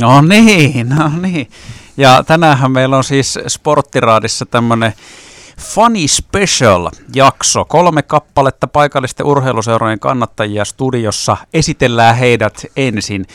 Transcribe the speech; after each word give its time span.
No 0.00 0.22
niin, 0.22 0.88
no 0.88 1.12
niin. 1.20 1.50
Ja 1.96 2.22
tänäänhän 2.26 2.72
meillä 2.72 2.96
on 2.96 3.04
siis 3.04 3.38
Sporttiraadissa 3.46 4.46
tämmöinen 4.46 4.92
Funny 5.58 6.08
Special-jakso. 6.08 7.64
Kolme 7.64 8.02
kappaletta 8.02 8.66
paikallisten 8.66 9.26
urheiluseurojen 9.26 9.98
kannattajia 9.98 10.64
studiossa. 10.64 11.36
Esitellään 11.54 12.16
heidät 12.16 12.66
ensin. 12.76 13.26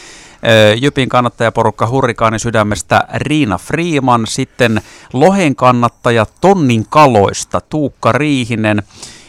Jypin 0.81 1.09
kannattajaporukka 1.09 1.87
Hurrikaanin 1.87 2.39
sydämestä 2.39 3.07
Riina 3.13 3.57
Freeman, 3.57 4.27
sitten 4.27 4.81
Lohen 5.13 5.55
kannattaja 5.55 6.25
Tonnin 6.41 6.85
kaloista 6.89 7.61
Tuukka 7.61 8.11
Riihinen, 8.11 8.83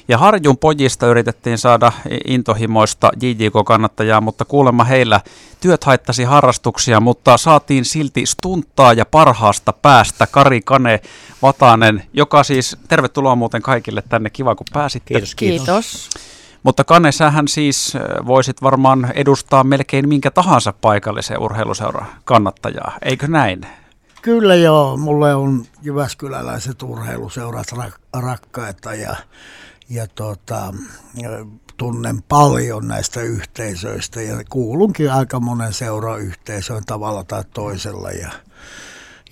ja 0.09 0.18
Harjun 0.18 0.59
pojista 0.59 1.07
yritettiin 1.07 1.59
saada 1.59 1.93
intohimoista 2.27 3.11
JJK-kannattajaa, 3.23 4.20
mutta 4.20 4.45
kuulemma 4.45 4.84
heillä 4.84 5.20
työt 5.61 5.84
haittasi 5.84 6.25
harrastuksia, 6.25 7.00
mutta 7.00 7.37
saatiin 7.37 7.84
silti 7.84 8.27
stunttaa 8.27 8.92
ja 8.92 9.06
parhaasta 9.06 9.73
päästä 9.73 10.27
Kari 10.27 10.61
Kane 10.61 11.01
Vatanen, 11.42 12.02
joka 12.12 12.45
siis, 12.45 12.77
tervetuloa 12.88 13.37
muuten 13.37 13.62
kaikille 13.62 14.02
tänne, 14.09 14.30
kiva 14.30 14.55
kun 14.55 14.66
pääsitte. 14.73 15.14
Kiitos, 15.14 15.34
kiitos. 15.34 15.66
kiitos. 15.66 16.11
Mutta 16.62 16.84
Kane, 16.84 17.12
sähän 17.12 17.48
siis 17.48 17.92
voisit 18.27 18.62
varmaan 18.62 19.12
edustaa 19.14 19.64
melkein 19.64 20.09
minkä 20.09 20.30
tahansa 20.30 20.75
paikallisen 20.80 21.39
urheiluseuran 21.39 22.06
kannattajaa, 22.25 22.92
eikö 23.02 23.27
näin? 23.28 23.66
Kyllä 24.23 24.55
joo, 24.55 24.97
mulle 24.97 25.34
on 25.34 25.64
Jyväskyläläiset 25.83 26.83
urheiluseurat 26.83 27.66
rak- 27.73 28.20
rakkaita 28.20 28.95
ja 28.95 29.16
ja 29.91 30.06
tota, 30.06 30.74
tunnen 31.77 32.23
paljon 32.23 32.88
näistä 32.88 33.20
yhteisöistä 33.20 34.23
ja 34.23 34.45
kuulunkin 34.51 35.12
aika 35.12 35.41
monen 35.41 35.73
seurayhteisöön 35.73 36.84
tavalla 36.87 37.25
tai 37.25 37.45
toisella 37.55 38.11
ja, 38.11 38.30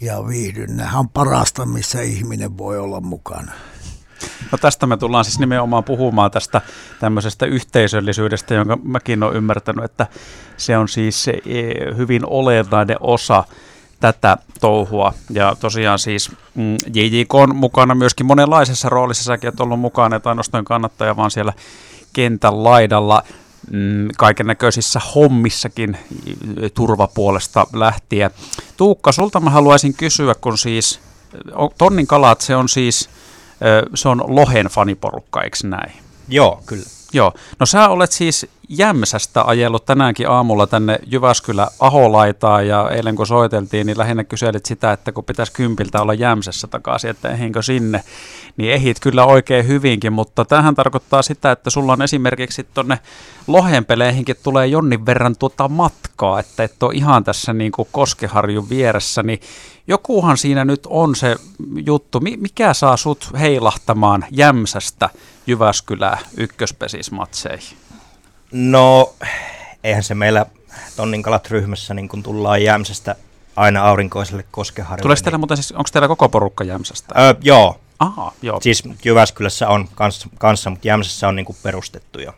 ja 0.00 0.28
viihdyn. 0.28 0.76
Nehän 0.76 1.00
on 1.00 1.08
parasta, 1.08 1.66
missä 1.66 2.00
ihminen 2.00 2.58
voi 2.58 2.78
olla 2.78 3.00
mukana. 3.00 3.52
No 4.52 4.58
tästä 4.58 4.86
me 4.86 4.96
tullaan 4.96 5.24
siis 5.24 5.38
nimenomaan 5.38 5.84
puhumaan 5.84 6.30
tästä 6.30 6.60
tämmöisestä 7.00 7.46
yhteisöllisyydestä, 7.46 8.54
jonka 8.54 8.78
mäkin 8.82 9.22
olen 9.22 9.36
ymmärtänyt, 9.36 9.84
että 9.84 10.06
se 10.56 10.78
on 10.78 10.88
siis 10.88 11.28
e, 11.28 11.32
hyvin 11.96 12.26
olennainen 12.26 12.96
osa 13.00 13.44
tätä 14.02 14.36
touhua. 14.60 15.14
Ja 15.30 15.56
tosiaan 15.60 15.98
siis 15.98 16.30
mm, 16.54 16.76
JJK 16.94 17.34
on 17.34 17.56
mukana 17.56 17.94
myöskin 17.94 18.26
monenlaisessa 18.26 18.88
roolissa. 18.88 19.24
Säkin 19.24 19.48
olet 19.48 19.60
ollut 19.60 19.80
mukana, 19.80 20.16
että 20.16 20.28
ainoastaan 20.28 20.64
kannattaja, 20.64 21.16
vaan 21.16 21.30
siellä 21.30 21.52
kentän 22.12 22.64
laidalla 22.64 23.22
mm, 23.70 24.08
kaiken 24.18 24.46
näköisissä 24.46 25.00
hommissakin 25.14 25.96
turvapuolesta 26.74 27.66
lähtien. 27.72 28.30
Tuukka, 28.76 29.12
sulta 29.12 29.40
mä 29.40 29.50
haluaisin 29.50 29.94
kysyä, 29.94 30.34
kun 30.34 30.58
siis 30.58 31.00
Tonnin 31.78 32.06
kalat, 32.06 32.40
se 32.40 32.56
on 32.56 32.68
siis 32.68 33.10
se 33.94 34.08
on 34.08 34.24
Lohen 34.26 34.66
faniporukka, 34.66 35.42
eikö 35.42 35.56
näin? 35.64 35.92
Joo, 36.28 36.62
kyllä. 36.66 36.84
Joo. 37.12 37.32
No 37.60 37.66
sä 37.66 37.88
olet 37.88 38.12
siis 38.12 38.46
Jämsästä 38.68 39.42
ajellut 39.42 39.86
tänäänkin 39.86 40.28
aamulla 40.28 40.66
tänne 40.66 40.98
Jyväskylä 41.06 41.68
Aholaitaa 41.80 42.62
ja 42.62 42.90
eilen 42.90 43.16
kun 43.16 43.26
soiteltiin, 43.26 43.86
niin 43.86 43.98
lähinnä 43.98 44.24
kyselit 44.24 44.66
sitä, 44.66 44.92
että 44.92 45.12
kun 45.12 45.24
pitäisi 45.24 45.52
kympiltä 45.52 46.02
olla 46.02 46.14
Jämsässä 46.14 46.66
takaisin, 46.66 47.10
että 47.10 47.28
ehinkö 47.28 47.62
sinne, 47.62 48.04
niin 48.56 48.72
ehit 48.72 49.00
kyllä 49.00 49.24
oikein 49.24 49.68
hyvinkin, 49.68 50.12
mutta 50.12 50.44
tähän 50.44 50.74
tarkoittaa 50.74 51.22
sitä, 51.22 51.52
että 51.52 51.70
sulla 51.70 51.92
on 51.92 52.02
esimerkiksi 52.02 52.66
tuonne 52.74 52.98
lohenpeleihinkin 53.46 54.36
tulee 54.42 54.66
jonnin 54.66 55.06
verran 55.06 55.36
tuota 55.36 55.68
matkaa, 55.68 56.40
että 56.40 56.64
et 56.64 56.82
ole 56.82 56.94
ihan 56.94 57.24
tässä 57.24 57.52
niin 57.52 57.72
kuin 57.72 57.88
Koskeharjun 57.92 58.68
vieressä, 58.68 59.22
niin 59.22 59.40
jokuhan 59.86 60.38
siinä 60.38 60.64
nyt 60.64 60.86
on 60.86 61.16
se 61.16 61.36
juttu. 61.86 62.20
Mikä 62.20 62.74
saa 62.74 62.96
sut 62.96 63.30
heilahtamaan 63.40 64.24
Jämsästä 64.30 65.10
Jyväskylää 65.46 66.18
ykköspesismatseihin? 66.36 67.76
No, 68.52 69.14
eihän 69.84 70.02
se 70.02 70.14
meillä 70.14 70.46
Tonninkalat 70.96 71.50
ryhmässä 71.50 71.94
niin 71.94 72.08
kun 72.08 72.22
tullaan 72.22 72.62
Jämsästä 72.62 73.16
aina 73.56 73.84
aurinkoiselle 73.84 74.44
Koskeharjulle. 74.50 75.02
Tulee 75.02 75.16
teillä 75.16 75.30
niin... 75.30 75.40
muuten 75.40 75.56
siis, 75.56 75.72
onko 75.72 75.88
teillä 75.92 76.08
koko 76.08 76.28
porukka 76.28 76.64
Jämsästä? 76.64 77.14
Öö, 77.18 77.34
joo. 77.42 77.80
Aha, 77.98 78.32
joo. 78.42 78.60
Siis 78.60 78.82
Jyväskylässä 79.04 79.68
on 79.68 79.88
kanssa, 79.94 80.28
kanssa 80.38 80.70
mutta 80.70 80.88
Jämsässä 80.88 81.28
on 81.28 81.36
niin 81.36 81.46
perustettu 81.62 82.20
jo. 82.20 82.34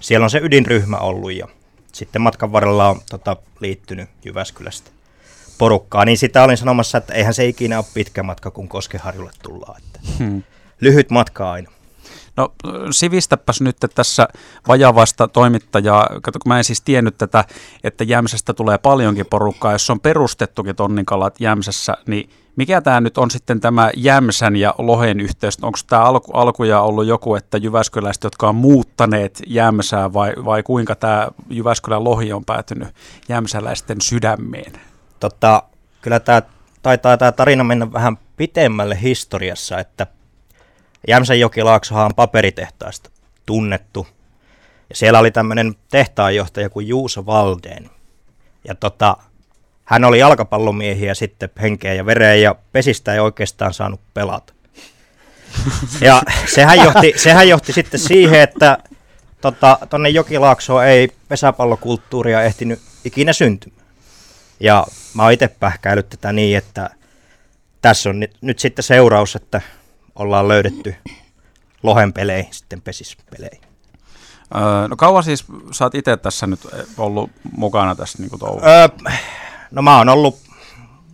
Siellä 0.00 0.24
on 0.24 0.30
se 0.30 0.40
ydinryhmä 0.42 0.96
ollut 0.96 1.32
ja 1.32 1.48
sitten 1.92 2.22
matkan 2.22 2.52
varrella 2.52 2.88
on 2.88 3.00
tota, 3.10 3.36
liittynyt 3.60 4.08
Jyväskylästä 4.24 4.90
porukkaa. 5.58 6.04
Niin 6.04 6.18
sitä 6.18 6.42
olin 6.42 6.56
sanomassa, 6.56 6.98
että 6.98 7.14
eihän 7.14 7.34
se 7.34 7.46
ikinä 7.46 7.78
ole 7.78 7.84
pitkä 7.94 8.22
matka, 8.22 8.50
kun 8.50 8.68
Koskeharjulle 8.68 9.32
tullaan. 9.42 9.82
Että 9.82 10.00
hmm. 10.18 10.42
Lyhyt 10.80 11.10
matka 11.10 11.52
aina. 11.52 11.70
No 12.36 12.52
sivistäpäs 12.90 13.60
nyt 13.60 13.76
tässä 13.94 14.28
vajavasta 14.68 15.28
toimittajaa. 15.28 16.08
Kato, 16.22 16.38
kun 16.38 16.50
mä 16.50 16.58
en 16.58 16.64
siis 16.64 16.80
tiennyt 16.80 17.18
tätä, 17.18 17.44
että 17.84 18.04
Jämsästä 18.04 18.54
tulee 18.54 18.78
paljonkin 18.78 19.26
porukkaa. 19.26 19.72
Jos 19.72 19.90
on 19.90 20.00
perustettukin 20.00 20.76
tonnikalat 20.76 21.40
Jämsässä, 21.40 21.96
niin 22.06 22.30
mikä 22.56 22.80
tämä 22.80 23.00
nyt 23.00 23.18
on 23.18 23.30
sitten 23.30 23.60
tämä 23.60 23.90
Jämsän 23.96 24.56
ja 24.56 24.74
Lohen 24.78 25.20
yhteys? 25.20 25.58
Onko 25.62 25.78
tämä 25.86 26.02
alku, 26.02 26.32
alkuja 26.32 26.80
ollut 26.80 27.06
joku, 27.06 27.34
että 27.34 27.58
Jyväskyläiset, 27.58 28.24
jotka 28.24 28.48
on 28.48 28.54
muuttaneet 28.54 29.42
Jämsää 29.46 30.12
vai, 30.12 30.32
vai 30.44 30.62
kuinka 30.62 30.94
tämä 30.94 31.28
Jyväskylän 31.50 32.04
Lohi 32.04 32.32
on 32.32 32.44
päätynyt 32.44 32.88
jämsäläisten 33.28 34.00
sydämeen? 34.00 34.72
Tota, 35.20 35.62
kyllä 36.02 36.20
tämä 36.20 36.42
taitaa 36.82 37.16
tämä 37.16 37.32
tarina 37.32 37.64
mennä 37.64 37.92
vähän 37.92 38.18
pitemmälle 38.36 38.98
historiassa, 39.02 39.78
että 39.78 40.06
Jämsän 41.08 41.40
jokilaaksohan 41.40 42.04
on 42.04 42.14
paperitehtaasta 42.14 43.10
tunnettu. 43.46 44.06
Ja 44.90 44.96
siellä 44.96 45.18
oli 45.18 45.30
tämmöinen 45.30 45.74
tehtaanjohtaja 45.90 46.70
kuin 46.70 46.88
Juuso 46.88 47.26
Valdeen. 47.26 47.90
Ja 48.68 48.74
tota, 48.74 49.16
hän 49.84 50.04
oli 50.04 50.18
jalkapallomiehiä 50.18 51.14
sitten 51.14 51.50
henkeä 51.62 51.94
ja 51.94 52.06
vereä 52.06 52.34
ja 52.34 52.54
pesistä 52.72 53.14
ei 53.14 53.20
oikeastaan 53.20 53.74
saanut 53.74 54.00
pelata. 54.14 54.52
Ja 56.00 56.22
sehän 56.46 56.78
johti, 56.78 57.12
sehän 57.16 57.48
johti 57.48 57.72
sitten 57.72 58.00
siihen, 58.00 58.40
että 58.40 58.78
tota, 59.40 59.78
tonne 59.90 60.08
Jokilaaksoon 60.08 60.86
ei 60.86 61.08
pesäpallokulttuuria 61.28 62.42
ehtinyt 62.42 62.80
ikinä 63.04 63.32
syntymään. 63.32 63.86
Ja 64.60 64.86
mä 65.14 65.22
oon 65.22 65.32
itse 65.32 65.48
pähkäillyt 65.48 66.08
tätä 66.08 66.32
niin, 66.32 66.58
että 66.58 66.90
tässä 67.82 68.10
on 68.10 68.20
nyt, 68.20 68.36
nyt 68.40 68.58
sitten 68.58 68.82
seuraus, 68.82 69.36
että 69.36 69.60
ollaan 70.16 70.48
löydetty 70.48 70.94
lohen 71.82 72.12
peleihin, 72.12 72.54
sitten 72.54 72.80
pesispeleihin. 72.80 73.60
Öö, 74.54 74.88
no 74.88 74.96
kauan 74.96 75.24
siis 75.24 75.44
sä 75.72 75.84
oot 75.84 75.94
itse 75.94 76.16
tässä 76.16 76.46
nyt 76.46 76.60
ollut 76.98 77.30
mukana 77.56 77.94
tässä 77.94 78.18
niin 78.18 78.30
öö, 78.64 78.88
No 79.70 79.82
mä 79.82 79.98
oon 79.98 80.08
ollut 80.08 80.38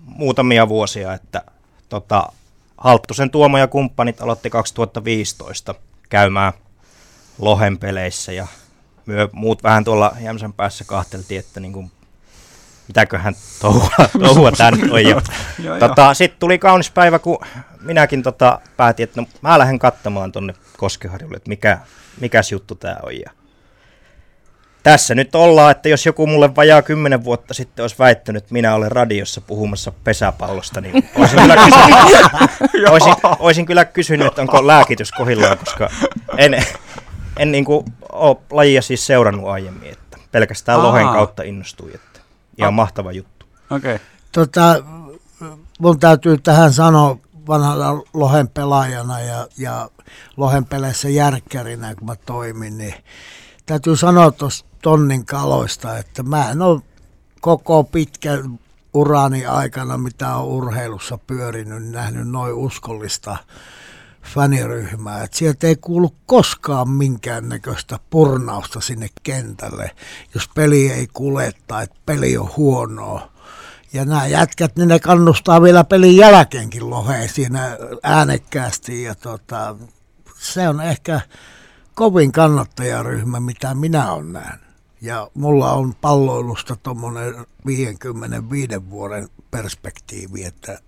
muutamia 0.05 0.69
vuosia, 0.69 1.15
että 1.15 1.43
tota, 1.89 2.33
Halttusen 2.79 3.31
Tuomo 3.31 3.59
ja 3.59 3.67
kumppanit 3.67 4.23
aloitti 4.23 4.51
2015 4.51 5.75
käymään 6.09 6.53
lohen 7.39 7.79
peleissä 7.79 8.33
ja 8.33 8.47
myö, 9.07 9.29
muut 9.33 9.63
vähän 9.63 9.85
tuolla 9.85 10.17
Jämsän 10.21 10.53
päässä 10.53 10.85
kahteltiin, 10.85 11.41
että 11.41 11.61
niin 11.61 11.73
kuin, 11.73 11.91
mitäköhän 12.91 13.35
touhua, 13.61 13.91
touhua 14.21 14.53
tämä 14.53 14.71
nyt 14.71 14.91
on. 14.91 15.23
tota, 15.89 16.15
Sitten 16.15 16.41
tuli 16.41 16.59
kaunis 16.59 16.91
päivä, 16.91 17.19
kun 17.19 17.39
minäkin 17.81 18.23
tota, 18.23 18.61
päätin, 18.77 19.05
että 19.05 19.21
no, 19.21 19.27
mä 19.43 19.59
lähden 19.59 19.79
katsomaan 19.79 20.33
tuonne 20.33 20.55
Koskeharjulle, 20.77 21.37
että 21.37 21.49
mikä, 21.49 21.79
mikäs 22.21 22.53
juttu 22.53 22.75
tämä 22.75 22.97
on. 23.03 23.21
Ja 23.21 23.31
tässä 24.83 25.15
nyt 25.15 25.35
ollaan, 25.35 25.71
että 25.71 25.89
jos 25.89 26.07
joku 26.07 26.27
mulle 26.27 26.57
vajaa 26.57 26.83
kymmenen 26.83 27.25
vuotta 27.25 27.55
sitten 27.55 27.83
olisi 27.83 27.99
väittänyt, 27.99 28.43
että 28.43 28.53
minä 28.53 28.75
olen 28.75 28.93
radiossa 28.93 29.41
puhumassa 29.41 29.93
pesäpallosta, 30.05 30.81
niin 30.81 31.11
olisin 31.15 31.41
kyllä 31.41 31.57
kysynyt, 31.57 32.91
olisin, 32.93 33.15
olisin 33.39 33.67
kyllä 33.67 33.85
kysynyt 33.85 34.27
että 34.27 34.43
onko 34.43 34.67
lääkitys 34.67 35.13
kohillaan, 35.13 35.59
koska 35.59 35.91
en, 36.39 36.65
en 37.39 37.53
niin 37.53 37.65
kuin 37.65 37.85
ole 38.13 38.37
lajia 38.51 38.83
siis 38.83 39.07
seurannut 39.07 39.49
aiemmin, 39.49 39.91
että 39.91 40.19
pelkästään 40.33 40.79
Aa. 40.79 40.85
lohen 40.85 41.07
kautta 41.07 41.43
innostui, 41.43 41.91
että 41.95 42.10
ihan 42.61 42.75
ah. 42.75 42.77
mahtava 42.77 43.13
juttu. 43.13 43.47
Okay. 43.71 43.99
Tota, 44.33 44.83
mun 45.79 46.01
täytyy 46.01 46.39
tähän 46.39 46.73
sanoa 46.73 47.19
vanhana 47.47 48.03
lohen 48.15 48.49
pelaajana 48.49 49.21
ja, 49.21 49.47
ja 49.59 49.91
lohen 50.37 50.65
peleissä 50.65 51.09
järkkärinä, 51.09 51.95
kun 51.95 52.07
mä 52.07 52.17
toimin, 52.17 52.79
niin 52.79 52.95
täytyy 53.67 53.97
sanoa 53.97 54.31
tuosta 54.31 54.69
tonnin 54.83 55.27
kaloista, 55.27 55.99
että 55.99 56.23
mä 56.23 56.51
en 56.51 56.63
ole 56.63 56.81
koko 57.41 57.85
pitkän 57.85 58.59
urani 58.95 59.47
aikana, 59.47 59.99
mitä 59.99 60.37
on 60.37 60.45
urheilussa 60.45 61.19
pyörinyt, 61.19 61.91
nähnyt 61.91 62.29
noin 62.29 62.55
uskollista 62.55 63.37
faniryhmää. 64.23 65.23
Et 65.23 65.35
sieltä 65.35 65.67
ei 65.67 65.77
kuulu 65.77 66.15
koskaan 66.27 66.91
minkäännäköistä 66.91 67.99
purnausta 68.11 68.81
sinne 68.81 69.09
kentälle, 69.23 69.91
jos 70.35 70.49
peli 70.55 70.91
ei 70.91 71.07
kulje 71.13 71.53
tai 71.67 71.87
peli 72.07 72.37
on 72.37 72.51
huonoa 72.57 73.31
Ja 73.93 74.05
nämä 74.05 74.27
jätkät, 74.27 74.77
niin 74.77 74.89
ne 74.89 74.99
kannustaa 74.99 75.63
vielä 75.63 75.85
pelin 75.85 76.17
jälkeenkin 76.17 76.91
loheen 76.91 77.29
siinä 77.29 77.79
äänekkäästi. 78.03 79.03
Ja 79.03 79.15
tota, 79.15 79.77
se 80.39 80.69
on 80.69 80.81
ehkä 80.81 81.21
kovin 81.95 82.33
kannattajaryhmä, 82.33 83.41
mitä 83.41 83.75
minä 83.75 84.13
olen 84.13 84.33
nähnyt. 84.33 84.71
Ja 85.01 85.31
mulla 85.35 85.73
on 85.73 85.95
palloilusta 85.95 86.77
tuommoinen 86.77 87.47
55 87.67 88.91
vuoden 88.91 89.29
perspektiivi, 89.51 90.45
että 90.45 90.79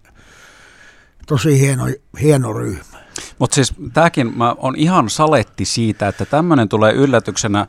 tosi 1.26 1.60
hieno, 1.60 1.84
hieno 2.20 2.52
ryhmä. 2.52 3.01
Mutta 3.38 3.54
siis 3.54 3.74
tämäkin 3.92 4.34
on 4.58 4.74
ihan 4.76 5.10
saletti 5.10 5.64
siitä, 5.64 6.08
että 6.08 6.24
tämmöinen 6.24 6.68
tulee 6.68 6.92
yllätyksenä 6.92 7.66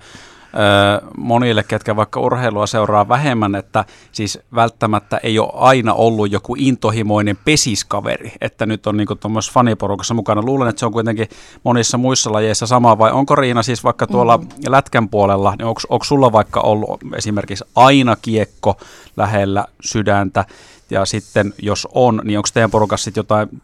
monille, 1.17 1.63
ketkä 1.63 1.95
vaikka 1.95 2.19
urheilua 2.19 2.67
seuraa 2.67 3.07
vähemmän, 3.07 3.55
että 3.55 3.85
siis 4.11 4.39
välttämättä 4.55 5.17
ei 5.17 5.39
ole 5.39 5.51
aina 5.53 5.93
ollut 5.93 6.31
joku 6.31 6.55
intohimoinen 6.57 7.37
pesiskaveri, 7.45 8.31
että 8.41 8.65
nyt 8.65 8.87
on 8.87 8.97
niinku 8.97 9.15
tuommoisessa 9.15 9.53
faniporukassa 9.53 10.13
mukana. 10.13 10.41
Luulen, 10.41 10.69
että 10.69 10.79
se 10.79 10.85
on 10.85 10.91
kuitenkin 10.91 11.27
monissa 11.63 11.97
muissa 11.97 12.31
lajeissa 12.31 12.67
sama, 12.67 12.97
vai 12.97 13.11
onko 13.11 13.35
Riina 13.35 13.63
siis 13.63 13.83
vaikka 13.83 14.07
tuolla 14.07 14.37
mm. 14.37 14.47
lätkän 14.67 15.09
puolella, 15.09 15.55
niin 15.57 15.65
onko, 15.65 15.81
onko 15.89 16.05
sulla 16.05 16.31
vaikka 16.31 16.59
ollut 16.59 16.99
esimerkiksi 17.15 17.65
aina 17.75 18.15
kiekko 18.21 18.77
lähellä 19.17 19.65
sydäntä, 19.81 20.45
ja 20.89 21.05
sitten 21.05 21.53
jos 21.61 21.87
on, 21.93 22.21
niin 22.23 22.39
onko 22.39 22.49
teidän 22.53 22.71
porukassa 22.71 23.03
sitten 23.03 23.19
jotain 23.19 23.61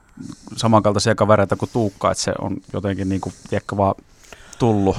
samankaltaisia 0.56 1.16
kavereita 1.16 1.56
kuin 1.56 1.69
Tuukka, 1.74 2.12
että 2.12 2.24
se 2.24 2.33
on 2.42 2.57
jotenkin 2.74 3.10
niin 3.10 3.21
kuin, 3.21 3.33
tiedätkö, 3.50 3.77
vaan 3.77 3.95
tullut 4.60 4.98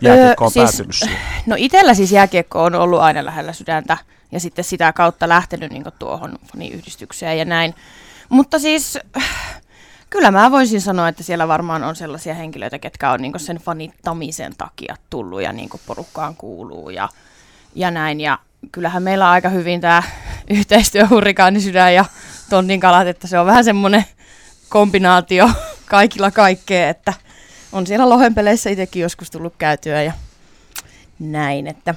jääkiekko 0.00 0.44
on 0.44 0.50
siis, 0.50 0.70
päätynyt 0.70 0.94
siihen? 0.94 1.18
No 1.46 1.56
itsellä 1.58 1.94
siis 1.94 2.12
jääkiekko 2.12 2.64
on 2.64 2.74
ollut 2.74 3.00
aina 3.00 3.24
lähellä 3.24 3.52
sydäntä 3.52 3.96
ja 4.32 4.40
sitten 4.40 4.64
sitä 4.64 4.92
kautta 4.92 5.28
lähtenyt 5.28 5.72
niin 5.72 5.84
tuohon 5.98 6.38
faniyhdistykseen 6.52 7.38
ja 7.38 7.44
näin. 7.44 7.74
Mutta 8.28 8.58
siis 8.58 8.98
kyllä 10.10 10.30
mä 10.30 10.50
voisin 10.50 10.80
sanoa, 10.80 11.08
että 11.08 11.22
siellä 11.22 11.48
varmaan 11.48 11.84
on 11.84 11.96
sellaisia 11.96 12.34
henkilöitä, 12.34 12.78
ketkä 12.78 13.10
on 13.10 13.22
niin 13.22 13.32
sen 13.36 13.56
fanittamisen 13.56 14.52
takia 14.58 14.96
tullut 15.10 15.42
ja 15.42 15.52
niin 15.52 15.68
porukkaan 15.86 16.36
kuuluu 16.36 16.90
ja, 16.90 17.08
ja 17.74 17.90
näin. 17.90 18.20
Ja 18.20 18.38
kyllähän 18.72 19.02
meillä 19.02 19.26
on 19.26 19.32
aika 19.32 19.48
hyvin 19.48 19.80
tämä 19.80 20.02
yhteistyö 20.50 21.06
hurrikaanisydän 21.08 21.94
ja 21.94 22.04
tonnin 22.50 22.80
kalat, 22.80 23.06
että 23.06 23.26
se 23.26 23.38
on 23.38 23.46
vähän 23.46 23.64
semmoinen 23.64 24.04
kombinaatio 24.72 25.50
kaikilla 25.90 26.30
kaikkea, 26.30 26.88
että 26.88 27.14
on 27.72 27.86
siellä 27.86 28.08
lohenpeleissä 28.08 28.70
itsekin 28.70 29.02
joskus 29.02 29.30
tullut 29.30 29.54
käytyä 29.58 30.02
ja 30.02 30.12
näin, 31.18 31.66
että 31.66 31.94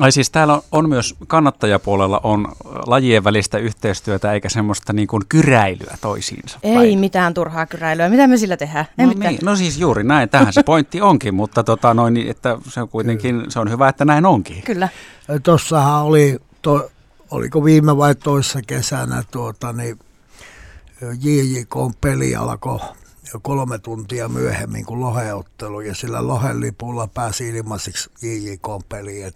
Ai 0.00 0.12
siis 0.12 0.30
täällä 0.30 0.54
on, 0.54 0.62
on 0.72 0.88
myös 0.88 1.14
kannattajapuolella 1.26 2.20
on 2.22 2.48
lajien 2.86 3.24
välistä 3.24 3.58
yhteistyötä 3.58 4.32
eikä 4.32 4.48
semmoista 4.48 4.92
niin 4.92 5.08
kuin 5.08 5.22
kyräilyä 5.28 5.96
toisiinsa. 6.00 6.58
Ei 6.62 6.74
päin. 6.74 6.98
mitään 6.98 7.34
turhaa 7.34 7.66
kyräilyä. 7.66 8.08
Mitä 8.08 8.26
me 8.26 8.36
sillä 8.36 8.56
tehdään? 8.56 8.86
no, 8.96 9.06
mitään. 9.06 9.34
Niin. 9.34 9.44
no 9.44 9.56
siis 9.56 9.78
juuri 9.78 10.04
näin, 10.04 10.28
tähän 10.28 10.52
se 10.52 10.62
pointti 10.62 11.00
onkin, 11.00 11.34
mutta 11.34 11.64
tota 11.64 11.94
noin, 11.94 12.16
että 12.16 12.58
se 12.68 12.82
on 12.82 12.88
kuitenkin 12.88 13.44
se 13.48 13.60
on 13.60 13.70
hyvä, 13.70 13.88
että 13.88 14.04
näin 14.04 14.26
onkin. 14.26 14.62
Kyllä. 14.62 14.88
Tuossahan 15.42 16.02
oli, 16.02 16.38
to, 16.62 16.90
oliko 17.30 17.64
viime 17.64 17.96
vai 17.96 18.14
toissa 18.14 18.60
kesänä 18.66 19.22
tuota, 19.30 19.72
niin 19.72 19.98
JJK 21.00 22.00
peli 22.00 22.36
alkoi 22.36 22.78
kolme 23.42 23.78
tuntia 23.78 24.28
myöhemmin 24.28 24.84
kuin 24.84 25.00
loheottelu 25.00 25.80
ja 25.80 25.94
sillä 25.94 26.26
lohen 26.26 26.60
lipulla 26.60 27.06
pääsi 27.06 27.48
ilmaiseksi 27.48 28.10
JJK-peliin. 28.22 29.32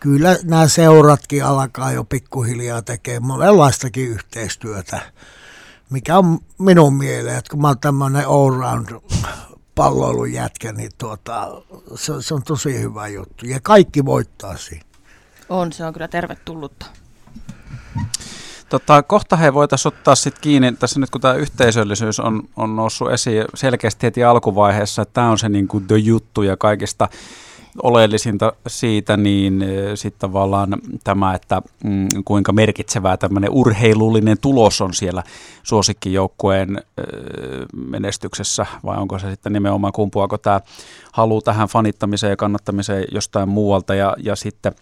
kyllä 0.00 0.36
nämä 0.44 0.68
seuratkin 0.68 1.44
alkaa 1.44 1.92
jo 1.92 2.04
pikkuhiljaa 2.04 2.82
tekemään 2.82 3.22
monenlaistakin 3.22 4.08
yhteistyötä, 4.08 5.12
mikä 5.90 6.18
on 6.18 6.38
minun 6.58 6.94
mieleen, 6.94 7.38
että 7.38 7.50
kun 7.50 7.60
mä 7.60 7.68
oon 7.68 7.78
tämmöinen 7.78 8.24
all-round 8.26 9.00
palloilun 9.74 10.32
jätkä, 10.32 10.72
niin 10.72 10.90
tuota, 10.98 11.62
se, 11.94 12.12
se, 12.20 12.34
on 12.34 12.42
tosi 12.42 12.80
hyvä 12.80 13.08
juttu. 13.08 13.46
Ja 13.46 13.60
kaikki 13.62 14.04
voittaa 14.04 14.56
siinä. 14.56 14.84
On, 15.48 15.72
se 15.72 15.84
on 15.84 15.92
kyllä 15.92 16.08
tervetullutta. 16.08 16.86
Tota, 18.68 19.02
kohta 19.02 19.36
he 19.36 19.54
voitaisiin 19.54 19.92
ottaa 19.94 20.14
sitten 20.14 20.42
kiinni, 20.42 20.72
tässä 20.72 21.00
nyt 21.00 21.10
kun 21.10 21.20
tämä 21.20 21.34
yhteisöllisyys 21.34 22.20
on, 22.20 22.42
on 22.56 22.76
noussut 22.76 23.12
esiin 23.12 23.44
selkeästi 23.54 24.06
heti 24.06 24.24
alkuvaiheessa, 24.24 25.02
että 25.02 25.12
tämä 25.12 25.30
on 25.30 25.38
se 25.38 25.48
niin 25.48 25.68
kuin 25.68 25.86
the 25.86 25.96
juttu 25.96 26.42
ja 26.42 26.56
kaikista 26.56 27.08
oleellisinta 27.82 28.52
siitä, 28.66 29.16
niin 29.16 29.64
sitten 29.94 30.20
tavallaan 30.20 30.76
tämä, 31.04 31.34
että 31.34 31.62
mm, 31.84 32.08
kuinka 32.24 32.52
merkitsevää 32.52 33.16
tämmöinen 33.16 33.50
urheilullinen 33.50 34.36
tulos 34.40 34.80
on 34.80 34.94
siellä 34.94 35.22
suosikkijoukkueen 35.62 36.82
menestyksessä, 37.72 38.66
vai 38.84 38.96
onko 38.96 39.18
se 39.18 39.30
sitten 39.30 39.52
nimenomaan 39.52 39.92
kumpuako 39.92 40.38
tämä 40.38 40.60
halu 41.12 41.42
tähän 41.42 41.68
fanittamiseen 41.68 42.30
ja 42.30 42.36
kannattamiseen 42.36 43.04
jostain 43.12 43.48
muualta, 43.48 43.94
ja, 43.94 44.16
ja 44.22 44.36
sitten 44.36 44.72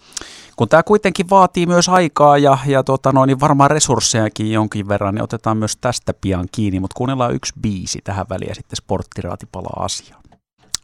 kun 0.57 0.69
tämä 0.69 0.83
kuitenkin 0.83 1.31
vaatii 1.31 1.67
myös 1.67 1.89
aikaa 1.89 2.39
ja, 2.39 2.59
ja 2.67 2.83
tota 2.83 3.13
noin, 3.13 3.29
niin 3.29 3.41
varmaan 3.41 3.71
resurssejakin 3.71 4.53
jonkin 4.53 4.89
verran, 4.89 5.15
niin 5.15 5.23
otetaan 5.23 5.57
myös 5.57 5.77
tästä 5.77 6.15
pian 6.21 6.49
kiinni, 6.53 6.81
mutta 6.81 6.95
kuunnellaan 6.95 7.35
yksi 7.35 7.53
biisi 7.61 7.99
tähän 8.05 8.27
väliin 8.31 8.49
ja 8.49 8.55
sitten 8.55 8.77
sporttiraati 8.77 9.47
palaa 9.53 9.85
asiaan. 9.85 10.26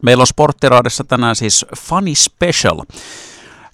Meillä 0.03 0.21
on 0.21 0.27
Sporttiraadissa 0.27 1.03
tänään 1.03 1.35
siis 1.35 1.65
Funny 1.77 2.15
Special. 2.15 2.81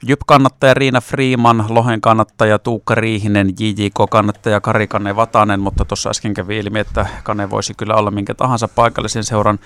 Jyp-kannattaja 0.03 0.73
Riina 0.73 1.01
Freeman, 1.01 1.65
Lohen 1.69 2.01
kannattaja 2.01 2.59
Tuukka 2.59 2.95
Riihinen, 2.95 3.49
JJK-kannattaja 3.59 4.61
Kari 4.61 4.87
Kanne 4.87 5.15
Vatanen, 5.15 5.59
mutta 5.59 5.85
tuossa 5.85 6.09
äsken 6.09 6.33
kävi 6.33 6.57
ilmi, 6.57 6.79
että 6.79 7.05
Kane 7.23 7.49
voisi 7.49 7.73
kyllä 7.73 7.95
olla 7.95 8.11
minkä 8.11 8.33
tahansa 8.33 8.67
paikallisen 8.67 9.23
seuran 9.23 9.59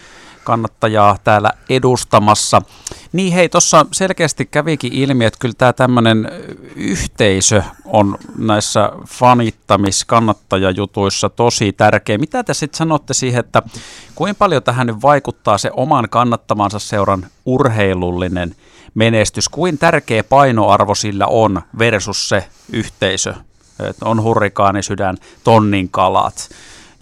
kannattajaa 0.43 1.17
täällä 1.23 1.51
edustamassa. 1.69 2.61
Niin 3.13 3.33
hei, 3.33 3.49
tuossa 3.49 3.85
selkeästi 3.91 4.45
kävikin 4.45 4.93
ilmi, 4.93 5.25
että 5.25 5.39
kyllä 5.39 5.55
tämä 5.57 5.73
tämmöinen 5.73 6.31
yhteisö 6.75 7.63
on 7.85 8.17
näissä 8.37 8.91
fanittamis 9.07 10.05
kannattajajutuissa 10.05 11.29
tosi 11.29 11.73
tärkeä. 11.73 12.17
Mitä 12.17 12.43
te 12.43 12.53
sitten 12.53 12.77
sanotte 12.77 13.13
siihen, 13.13 13.39
että 13.39 13.61
kuinka 14.15 14.37
paljon 14.37 14.63
tähän 14.63 14.87
nyt 14.87 15.01
vaikuttaa 15.01 15.57
se 15.57 15.71
oman 15.73 16.09
kannattamansa 16.09 16.79
seuran 16.79 17.25
urheilullinen 17.45 18.55
menestys? 18.93 19.49
Kuin 19.49 19.77
tärkeä 19.77 20.23
painoarvo 20.23 20.95
sillä 20.95 21.27
on 21.27 21.61
versus 21.79 22.29
se 22.29 22.47
yhteisö? 22.71 23.33
Että 23.79 24.05
on 24.05 24.23
hurrikaanisydän, 24.23 25.17
tonnin 25.43 25.89
kalat 25.89 26.49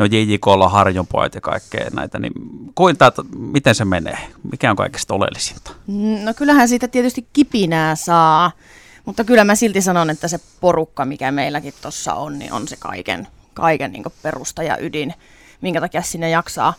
no 0.01 0.05
JJKlla 0.05 0.70
harjonpojat 0.70 1.36
ja 1.36 1.41
kaikkea 1.41 1.89
näitä, 1.93 2.20
niin 2.20 2.34
kuinka, 2.75 3.12
miten 3.36 3.75
se 3.75 3.86
menee? 3.86 4.17
Mikä 4.51 4.72
on 4.72 4.75
kaikesta 4.75 5.13
oleellisinta? 5.13 5.72
No 6.24 6.34
kyllähän 6.34 6.70
siitä 6.70 6.88
tietysti 6.88 7.27
kipinää 7.34 7.96
saa, 7.96 8.51
mutta 9.05 9.24
kyllä 9.24 9.43
mä 9.43 9.55
silti 9.55 9.81
sanon, 9.81 10.10
että 10.10 10.27
se 10.27 10.39
porukka, 10.62 11.05
mikä 11.05 11.31
meilläkin 11.31 11.74
tuossa 11.81 12.13
on, 12.13 12.39
niin 12.39 12.53
on 12.53 12.67
se 12.67 12.75
kaiken, 12.79 13.27
kaiken 13.53 13.91
niin 13.91 14.03
perusta 14.22 14.63
ja 14.63 14.77
ydin, 14.79 15.13
minkä 15.62 15.81
takia 15.81 16.01
sinne 16.01 16.29
jaksaa 16.29 16.74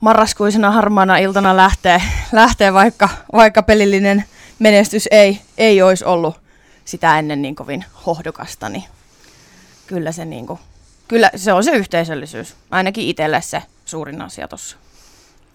marraskuisena 0.00 0.70
harmaana 0.70 1.16
iltana 1.16 1.56
lähtee, 1.56 2.02
lähtee 2.32 2.72
vaikka, 2.72 3.08
vaikka 3.32 3.62
pelillinen 3.62 4.24
menestys 4.58 5.08
ei, 5.10 5.40
ei 5.58 5.82
olisi 5.82 6.04
ollut 6.04 6.40
sitä 6.84 7.18
ennen 7.18 7.42
niin 7.42 7.54
kovin 7.54 7.84
hohdokasta, 8.06 8.68
niin 8.68 8.84
kyllä 9.86 10.12
se 10.12 10.24
niin 10.24 10.46
kuin 10.46 10.58
kyllä 11.08 11.30
se 11.36 11.52
on 11.52 11.64
se 11.64 11.70
yhteisöllisyys. 11.70 12.56
Ainakin 12.70 13.08
itselle 13.08 13.42
se 13.42 13.62
suurin 13.84 14.22
asia 14.22 14.48
tuossa. 14.48 14.76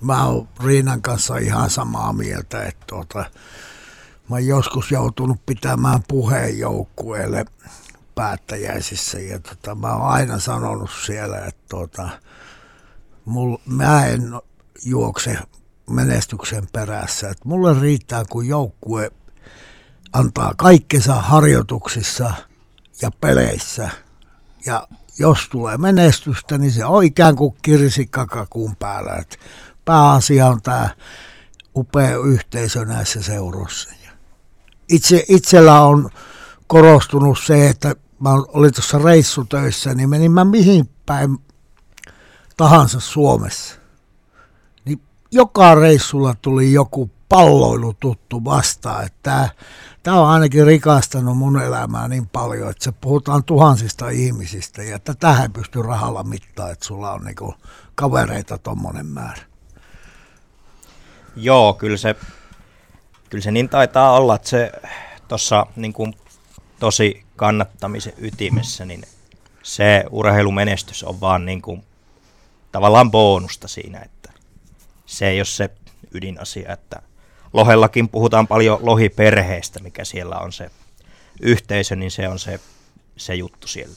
Mä 0.01 0.25
oon 0.25 0.47
Riinan 0.63 1.01
kanssa 1.01 1.37
ihan 1.37 1.69
samaa 1.69 2.13
mieltä, 2.13 2.63
että 2.63 2.85
tuota, 2.87 3.19
mä 4.29 4.35
oon 4.35 4.45
joskus 4.45 4.91
joutunut 4.91 5.45
pitämään 5.45 5.99
puheen 6.07 6.59
joukkueelle 6.59 7.45
päättäjäisissä 8.15 9.19
ja 9.19 9.39
tota, 9.39 9.75
mä 9.75 9.95
oon 9.95 10.11
aina 10.11 10.39
sanonut 10.39 10.89
siellä, 11.05 11.37
että 11.37 11.61
tuota, 11.69 12.09
mul, 13.25 13.57
mä 13.65 14.05
en 14.05 14.33
juokse 14.85 15.37
menestyksen 15.89 16.67
perässä. 16.73 17.29
Että 17.29 17.49
mulle 17.49 17.79
riittää, 17.81 18.23
kun 18.29 18.47
joukkue 18.47 19.11
antaa 20.13 20.53
kaikkensa 20.57 21.13
harjoituksissa 21.13 22.33
ja 23.01 23.11
peleissä 23.11 23.89
ja 24.65 24.87
jos 25.19 25.49
tulee 25.49 25.77
menestystä, 25.77 26.57
niin 26.57 26.71
se 26.71 26.85
on 26.85 27.03
ikään 27.03 27.35
kuin 27.35 27.55
kirsikka 27.61 28.25
kakun 28.25 28.75
päällä. 28.75 29.15
Et 29.15 29.39
pääasia 29.85 30.47
on 30.47 30.61
tämä 30.61 30.89
upea 31.75 32.17
yhteisö 32.17 32.85
näissä 32.85 33.21
seuroissa. 33.21 33.89
Itse, 34.89 35.25
itsellä 35.27 35.81
on 35.81 36.09
korostunut 36.67 37.37
se, 37.45 37.69
että 37.69 37.95
mä 38.19 38.29
olin 38.33 38.73
tuossa 38.73 38.97
reissutöissä, 38.97 39.93
niin 39.93 40.09
menin 40.09 40.31
mä 40.31 40.45
mihin 40.45 40.89
päin 41.05 41.37
tahansa 42.57 42.99
Suomessa. 42.99 43.75
Niin 44.85 45.01
joka 45.31 45.75
reissulla 45.75 46.35
tuli 46.41 46.73
joku 46.73 47.11
palloilututtu 47.29 48.45
vastaan. 48.45 49.05
Että 49.05 49.49
tämä 50.03 50.21
on 50.21 50.29
ainakin 50.29 50.65
rikastanut 50.65 51.37
mun 51.37 51.61
elämää 51.61 52.07
niin 52.07 52.27
paljon, 52.27 52.69
että 52.69 52.83
se 52.83 52.91
puhutaan 52.91 53.43
tuhansista 53.43 54.09
ihmisistä 54.09 54.83
ja 54.83 54.99
tähän 54.99 55.41
ei 55.41 55.49
pysty 55.49 55.81
rahalla 55.81 56.23
mittaan, 56.23 56.71
että 56.71 56.85
sulla 56.85 57.11
on 57.11 57.23
niinku 57.23 57.53
kavereita 57.95 58.57
tuommoinen 58.57 59.05
määrä. 59.05 59.41
Joo, 61.35 61.73
kyllä 61.73 61.97
se, 61.97 62.15
kyllä 63.29 63.43
se 63.43 63.51
niin 63.51 63.69
taitaa 63.69 64.11
olla, 64.11 64.35
että 64.35 64.49
se 64.49 64.71
tuossa 65.27 65.65
niin 65.75 65.93
tosi 66.79 67.25
kannattamisen 67.35 68.13
ytimessä, 68.17 68.85
niin 68.85 69.03
se 69.63 70.05
urheilumenestys 70.09 71.03
on 71.03 71.21
vaan 71.21 71.45
niin 71.45 71.61
kuin, 71.61 71.83
tavallaan 72.71 73.11
bonusta 73.11 73.67
siinä, 73.67 73.99
että 73.99 74.33
se 75.05 75.27
ei 75.27 75.39
ole 75.39 75.45
se 75.45 75.69
ydinasia, 76.13 76.73
että 76.73 77.01
Lohellakin 77.53 78.09
puhutaan 78.09 78.47
paljon 78.47 78.79
lohiperheestä, 78.81 79.79
mikä 79.79 80.05
siellä 80.05 80.37
on 80.37 80.51
se 80.51 80.69
yhteisö, 81.41 81.95
niin 81.95 82.11
se 82.11 82.27
on 82.27 82.39
se, 82.39 82.59
se 83.17 83.35
juttu 83.35 83.67
siellä. 83.67 83.95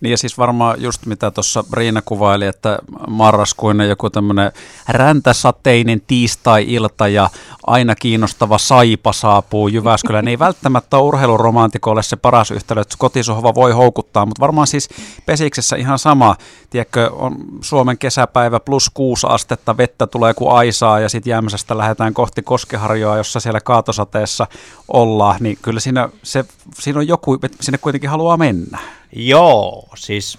Niin 0.00 0.10
ja 0.10 0.18
siis 0.18 0.38
varmaan 0.38 0.82
just 0.82 1.06
mitä 1.06 1.30
tuossa 1.30 1.64
Riina 1.72 2.02
kuvaili, 2.02 2.46
että 2.46 2.78
marraskuinen 3.08 3.88
joku 3.88 4.10
tämmöinen 4.10 4.52
räntäsateinen 4.88 6.00
tiistai-ilta 6.06 7.08
ja 7.08 7.30
aina 7.68 7.94
kiinnostava 7.94 8.58
saipa 8.58 9.12
saapuu 9.12 9.68
Jyväskylään. 9.68 10.28
Ei 10.28 10.38
välttämättä 10.38 10.96
ole 10.96 11.04
urheiluromantikolle 11.04 12.02
se 12.02 12.16
paras 12.16 12.50
yhtälö, 12.50 12.80
että 12.80 12.94
kotisohva 12.98 13.54
voi 13.54 13.72
houkuttaa, 13.72 14.26
mutta 14.26 14.40
varmaan 14.40 14.66
siis 14.66 14.88
Pesiksessä 15.26 15.76
ihan 15.76 15.98
sama. 15.98 16.36
Tiedätkö, 16.70 17.10
on 17.12 17.36
Suomen 17.60 17.98
kesäpäivä 17.98 18.60
plus 18.60 18.90
kuusi 18.94 19.26
astetta, 19.30 19.76
vettä 19.76 20.06
tulee 20.06 20.34
kuin 20.34 20.52
aisaa 20.52 21.00
ja 21.00 21.08
sitten 21.08 21.30
Jämsästä 21.30 21.78
lähdetään 21.78 22.14
kohti 22.14 22.42
Koskeharjoa, 22.42 23.16
jossa 23.16 23.40
siellä 23.40 23.60
kaatosateessa 23.60 24.46
ollaan. 24.88 25.36
Niin 25.40 25.58
kyllä 25.62 25.80
siinä, 25.80 26.08
se, 26.22 26.44
siinä 26.74 26.98
on 26.98 27.08
joku, 27.08 27.38
sinne 27.60 27.78
kuitenkin 27.78 28.10
haluaa 28.10 28.36
mennä. 28.36 28.78
Joo, 29.12 29.88
siis 29.96 30.38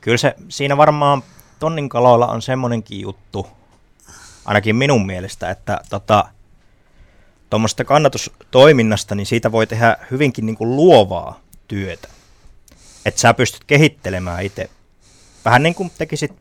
kyllä 0.00 0.16
se 0.16 0.34
siinä 0.48 0.76
varmaan 0.76 1.22
tonnin 1.58 1.88
kaloilla 1.88 2.26
on 2.26 2.42
semmoinenkin 2.42 3.00
juttu, 3.00 3.46
ainakin 4.44 4.76
minun 4.76 5.06
mielestä, 5.06 5.50
että 5.50 5.80
tota, 5.90 6.24
tuommoista 7.50 7.84
kannatustoiminnasta, 7.84 9.14
niin 9.14 9.26
siitä 9.26 9.52
voi 9.52 9.66
tehdä 9.66 9.96
hyvinkin 10.10 10.46
niin 10.46 10.56
kuin 10.56 10.76
luovaa 10.76 11.40
työtä. 11.68 12.08
Että 13.06 13.20
sä 13.20 13.34
pystyt 13.34 13.64
kehittelemään 13.64 14.42
itse. 14.42 14.70
Vähän 15.44 15.62
niin 15.62 15.74
kuin 15.74 15.90
tekisit 15.98 16.32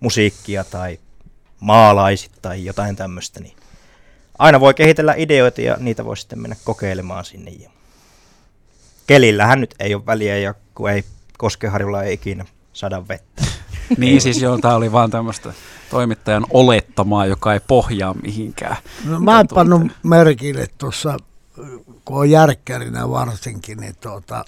musiikkia 0.00 0.64
tai 0.64 0.98
maalaisit 1.60 2.32
tai 2.42 2.64
jotain 2.64 2.96
tämmöistä, 2.96 3.40
niin 3.40 3.56
aina 4.38 4.60
voi 4.60 4.74
kehitellä 4.74 5.14
ideoita 5.16 5.60
ja 5.60 5.76
niitä 5.80 6.04
voi 6.04 6.16
sitten 6.16 6.38
mennä 6.38 6.56
kokeilemaan 6.64 7.24
sinne. 7.24 7.50
Ja 7.50 7.70
kelillähän 9.06 9.60
nyt 9.60 9.74
ei 9.78 9.94
ole 9.94 10.06
väliä, 10.06 10.38
ja 10.38 10.54
kun 10.74 10.90
ei 10.90 11.04
Koskeharjulla 11.38 12.02
ei 12.02 12.12
ikinä 12.14 12.44
saada 12.72 13.08
vettä. 13.08 13.42
Niin 13.98 14.20
siis 14.20 14.42
joo, 14.42 14.58
tämä 14.58 14.74
oli 14.74 14.92
vaan 14.92 15.10
tämmöistä 15.10 15.52
toimittajan 15.90 16.46
olettamaa, 16.50 17.26
joka 17.26 17.52
ei 17.52 17.60
pohjaa 17.68 18.14
mihinkään. 18.14 18.76
No, 19.04 19.20
mä 19.20 19.36
oon 19.36 19.48
pannut 19.54 19.82
merkille 20.02 20.66
tuossa, 20.78 21.16
kun 22.04 22.18
on 22.18 22.30
järkkärinä 22.30 23.10
varsinkin, 23.10 23.78
niin 23.78 23.94
tuota, 24.00 24.44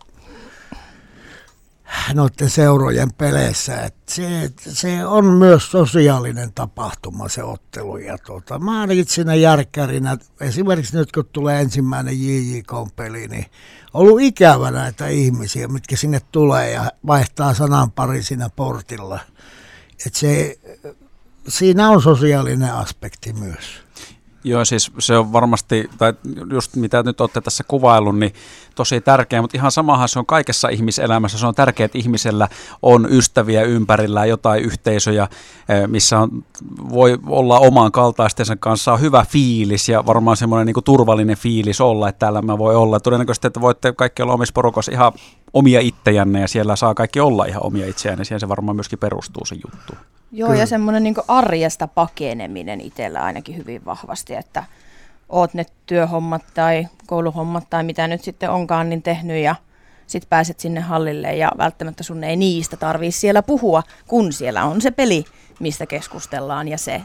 noiden 2.14 2.50
seurojen 2.50 3.12
peleissä. 3.12 3.82
että 3.82 4.14
se, 4.14 4.52
se, 4.58 5.06
on 5.06 5.24
myös 5.24 5.70
sosiaalinen 5.70 6.52
tapahtuma 6.52 7.28
se 7.28 7.42
ottelu. 7.42 7.96
Ja 7.96 8.18
tuota, 8.18 8.58
mä 8.58 8.80
ainakin 8.80 9.06
siinä 9.08 9.34
järkkärinä, 9.34 10.16
esimerkiksi 10.40 10.96
nyt 10.96 11.12
kun 11.12 11.28
tulee 11.32 11.60
ensimmäinen 11.60 12.14
JJK-peli, 12.22 13.28
niin 13.28 13.46
ollut 13.94 14.20
ikävä 14.20 14.70
näitä 14.70 15.06
ihmisiä, 15.08 15.68
mitkä 15.68 15.96
sinne 15.96 16.20
tulee 16.32 16.70
ja 16.70 16.92
vaihtaa 17.06 17.54
sanan 17.54 17.92
pari 17.92 18.22
siinä 18.22 18.50
portilla. 18.56 19.20
Et 20.06 20.14
se, 20.14 20.58
siinä 21.48 21.90
on 21.90 22.02
sosiaalinen 22.02 22.74
aspekti 22.74 23.32
myös. 23.32 23.85
Joo, 24.46 24.64
siis 24.64 24.92
se 24.98 25.18
on 25.18 25.32
varmasti, 25.32 25.90
tai 25.98 26.14
just 26.52 26.76
mitä 26.76 27.02
nyt 27.02 27.20
olette 27.20 27.40
tässä 27.40 27.64
kuvaillut, 27.68 28.18
niin 28.18 28.32
tosi 28.74 29.00
tärkeä, 29.00 29.40
mutta 29.40 29.56
ihan 29.56 29.72
samahan 29.72 30.08
se 30.08 30.18
on 30.18 30.26
kaikessa 30.26 30.68
ihmiselämässä. 30.68 31.38
Se 31.38 31.46
on 31.46 31.54
tärkeää, 31.54 31.84
että 31.84 31.98
ihmisellä 31.98 32.48
on 32.82 33.06
ystäviä 33.10 33.62
ympärillä, 33.62 34.24
jotain 34.24 34.64
yhteisöjä, 34.64 35.28
eh, 35.68 35.88
missä 35.88 36.18
on, 36.18 36.44
voi 36.90 37.18
olla 37.26 37.58
oman 37.58 37.92
kaltaistensa 37.92 38.56
kanssa 38.56 38.92
on 38.92 39.00
hyvä 39.00 39.26
fiilis 39.28 39.88
ja 39.88 40.06
varmaan 40.06 40.36
semmoinen 40.36 40.66
niin 40.66 40.84
turvallinen 40.84 41.36
fiilis 41.36 41.80
olla, 41.80 42.08
että 42.08 42.18
täällä 42.18 42.42
mä 42.42 42.58
voi 42.58 42.76
olla. 42.76 43.00
Todennäköisesti, 43.00 43.46
että 43.46 43.60
voitte 43.60 43.92
kaikki 43.92 44.22
olla 44.22 44.34
omissa 44.34 44.52
porukassa 44.52 44.92
ihan 44.92 45.12
omia 45.52 45.80
ittejänne 45.80 46.40
ja 46.40 46.48
siellä 46.48 46.76
saa 46.76 46.94
kaikki 46.94 47.20
olla 47.20 47.44
ihan 47.44 47.66
omia 47.66 47.86
itseään 47.86 48.18
ja 48.18 48.24
siihen 48.24 48.40
se 48.40 48.48
varmaan 48.48 48.76
myöskin 48.76 48.98
perustuu 48.98 49.44
se 49.44 49.54
juttu. 49.54 50.15
Joo, 50.32 50.48
Kyllä. 50.48 50.60
ja 50.60 50.66
semmoinen 50.66 51.02
niin 51.02 51.14
arjesta 51.28 51.88
pakeneminen 51.88 52.80
itsellä 52.80 53.22
ainakin 53.22 53.56
hyvin 53.56 53.84
vahvasti, 53.84 54.34
että 54.34 54.64
oot 55.28 55.54
ne 55.54 55.66
työhommat 55.86 56.42
tai 56.54 56.88
kouluhommat 57.06 57.64
tai 57.70 57.82
mitä 57.84 58.08
nyt 58.08 58.22
sitten 58.22 58.50
onkaan 58.50 58.88
niin 58.88 59.02
tehnyt 59.02 59.44
ja 59.44 59.54
sitten 60.06 60.28
pääset 60.28 60.60
sinne 60.60 60.80
hallille 60.80 61.36
ja 61.36 61.52
välttämättä 61.58 62.02
sun 62.02 62.24
ei 62.24 62.36
niistä 62.36 62.76
tarvii 62.76 63.12
siellä 63.12 63.42
puhua, 63.42 63.82
kun 64.06 64.32
siellä 64.32 64.64
on 64.64 64.80
se 64.80 64.90
peli, 64.90 65.24
mistä 65.60 65.86
keskustellaan 65.86 66.68
ja 66.68 66.78
se 66.78 67.02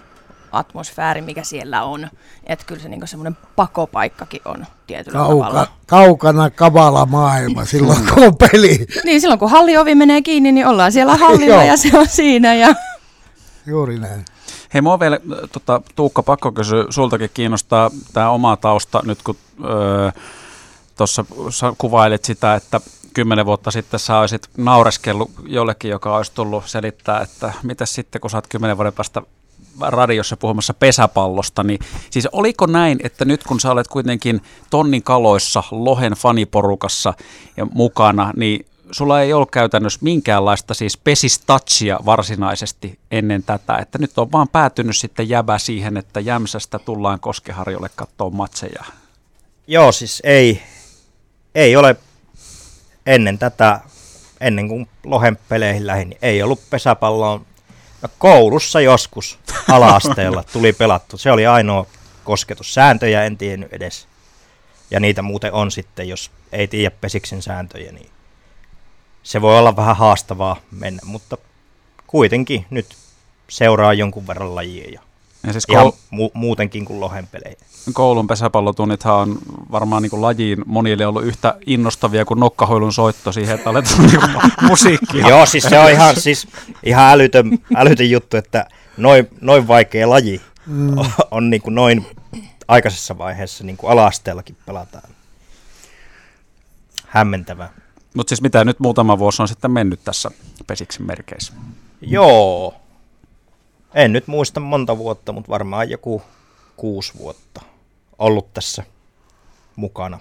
atmosfääri, 0.52 1.22
mikä 1.22 1.44
siellä 1.44 1.84
on. 1.84 2.10
Että 2.44 2.66
kyllä 2.66 2.82
se 2.82 2.90
niinku 2.90 3.08
semmoinen 3.08 3.38
pakopaikkakin 3.56 4.42
on 4.46 4.66
tietyllä 4.88 5.18
Kauka, 5.18 5.46
tavalla. 5.46 5.68
Kaukana 5.88 6.50
kavala 6.50 7.06
maailma 7.06 7.66
silloin, 7.76 8.08
kun 8.14 8.24
on 8.24 8.38
peli. 8.38 8.86
Niin, 9.04 9.22
silloin 9.22 9.40
kun 9.40 9.52
halliovi 9.52 9.96
menee 9.96 10.22
kiinni, 10.22 10.52
niin 10.52 10.68
ollaan 10.68 10.92
siellä 10.92 11.16
hallilla 11.18 11.64
ja 11.64 11.78
se 11.78 11.98
on 11.98 12.08
siinä. 12.08 12.54
Ja... 12.54 12.76
Juuri 13.66 14.00
näin. 14.00 14.26
Hei, 14.74 14.82
mua 14.82 15.00
vielä, 15.00 15.20
tota, 15.52 15.82
Tuukka, 15.96 16.24
pakko 16.24 16.52
kysyä, 16.52 16.86
sultakin 16.90 17.30
kiinnostaa 17.34 17.92
tämä 18.14 18.30
oma 18.30 18.58
tausta 18.58 19.02
nyt, 19.06 19.24
kun 19.24 19.36
öö, 19.66 20.12
tuossa 20.98 21.26
kuvailit 21.78 22.26
sitä, 22.26 22.56
että 22.56 22.82
kymmenen 23.14 23.46
vuotta 23.46 23.72
sitten 23.72 24.00
sä 24.00 24.20
olisit 24.20 24.50
naureskellut 24.58 25.32
jollekin, 25.46 25.92
joka 25.92 26.18
olisi 26.18 26.32
tullut 26.36 26.64
selittää, 26.68 27.22
että 27.22 27.54
mitä 27.64 27.86
sitten, 27.86 28.22
kun 28.22 28.30
sä 28.30 28.38
oot 28.38 28.48
kymmenen 28.48 28.78
vuoden 28.78 28.94
päästä 28.94 29.22
radiossa 29.80 30.38
puhumassa 30.38 30.74
pesäpallosta, 30.74 31.64
niin 31.64 31.80
siis 32.10 32.28
oliko 32.32 32.66
näin, 32.66 33.00
että 33.04 33.26
nyt 33.26 33.44
kun 33.44 33.60
sä 33.60 33.72
olet 33.72 33.88
kuitenkin 33.88 34.42
tonnin 34.70 35.04
kaloissa 35.04 35.64
Lohen 35.72 36.14
faniporukassa 36.14 37.14
ja 37.58 37.66
mukana, 37.74 38.34
niin 38.36 38.66
sulla 38.92 39.22
ei 39.22 39.34
ollut 39.34 39.52
käytännössä 39.52 40.00
minkäänlaista 40.02 40.74
siis 40.74 40.98
pesistouchia 40.98 42.00
varsinaisesti 42.06 43.00
ennen 43.12 43.44
tätä, 43.44 43.78
että 43.78 43.98
nyt 43.98 44.18
on 44.18 44.32
vaan 44.32 44.48
päätynyt 44.48 44.98
sitten 44.98 45.30
jäbä 45.30 45.58
siihen, 45.58 45.98
että 45.98 46.20
Jämsästä 46.20 46.80
tullaan 46.80 47.20
Koskeharjolle 47.20 47.90
katsoa 47.96 48.30
matseja. 48.30 48.84
Joo, 49.68 49.92
siis 49.92 50.22
ei, 50.26 50.62
ei 51.56 51.76
ole 51.76 51.96
ennen 53.06 53.40
tätä, 53.40 53.80
ennen 54.40 54.68
kuin 54.68 54.88
Lohen 55.04 55.38
peleihin 55.50 55.88
lähin, 55.88 56.10
niin 56.10 56.20
ei 56.22 56.44
ollut 56.44 56.70
pesäpalloa. 56.70 57.42
No, 58.02 58.10
koulussa 58.18 58.82
joskus 58.82 59.40
alaasteella 59.72 60.44
tuli 60.44 60.74
pelattu. 60.74 61.18
Se 61.18 61.32
oli 61.32 61.48
ainoa 61.48 61.86
kosketus. 62.24 62.74
Sääntöjä 62.74 63.24
en 63.24 63.38
tiennyt 63.38 63.74
edes. 63.74 64.08
Ja 64.92 65.00
niitä 65.00 65.22
muuten 65.22 65.54
on 65.54 65.72
sitten, 65.72 66.10
jos 66.10 66.32
ei 66.52 66.68
tiedä 66.68 66.96
pesiksen 67.02 67.42
sääntöjä, 67.42 67.92
niin 67.92 68.10
se 69.24 69.42
voi 69.42 69.60
olla 69.60 69.76
vähän 69.76 69.96
haastavaa 69.96 70.56
mennä, 70.72 71.02
mutta 71.06 71.38
kuitenkin 72.08 72.66
nyt 72.70 72.96
seuraa 73.50 73.94
jonkun 73.94 74.28
verran 74.28 74.56
lajia 74.56 74.92
ja, 74.92 75.02
ja 75.48 75.52
siis 75.54 75.66
ihan 75.70 75.86
koul- 75.86 75.96
mu- 76.14 76.32
muutenkin 76.34 76.86
kuin 76.86 77.00
lohen 77.00 77.28
pelejä. 77.28 77.56
Koulun 77.94 78.28
pesäpallotunnithan 78.28 79.16
on 79.16 79.38
varmaan 79.72 80.02
niin 80.02 80.10
kuin 80.10 80.22
lajiin 80.22 80.64
monille 80.66 81.06
ollut 81.06 81.24
yhtä 81.24 81.56
innostavia 81.66 82.26
kuin 82.26 82.40
nokkahoilun 82.40 82.94
soitto 82.94 83.32
siihen, 83.32 83.56
että 83.56 83.70
aletaan 83.70 84.02
niin 84.08 84.22
musiikkia. 84.62 85.28
Joo, 85.28 85.46
siis 85.46 85.64
se 85.64 85.80
on 85.80 85.92
ihan, 85.92 86.16
siis 86.22 86.48
ihan 86.84 87.12
älytön, 87.12 87.60
älytön 87.76 88.10
juttu, 88.10 88.38
että 88.38 88.66
noin, 88.98 89.28
noin 89.42 89.68
vaikea 89.68 90.10
laji 90.10 90.42
mm. 90.66 90.96
on, 91.32 91.50
niin 91.50 91.62
kuin 91.62 91.76
noin 91.76 92.06
aikaisessa 92.68 93.18
vaiheessa 93.18 93.64
niin 93.64 93.78
kuin 93.78 93.92
ala-asteellakin 93.92 94.58
pelataan. 94.66 95.10
Hämmentävää. 97.08 97.81
Mutta 98.14 98.30
siis 98.30 98.42
mitä 98.42 98.66
nyt 98.66 98.80
muutama 98.80 99.20
vuosi 99.20 99.42
on 99.42 99.48
sitten 99.48 99.72
mennyt 99.72 100.00
tässä 100.04 100.32
Pesiksen 100.68 101.06
merkeissä? 101.06 101.54
Joo. 102.02 102.74
En 103.94 104.14
nyt 104.14 104.28
muista 104.28 104.60
monta 104.60 104.98
vuotta, 104.98 105.32
mutta 105.32 105.50
varmaan 105.52 105.90
joku 105.90 106.22
kuusi 106.78 107.14
vuotta 107.18 107.62
ollut 108.20 108.54
tässä 108.54 108.84
mukana. 109.76 110.20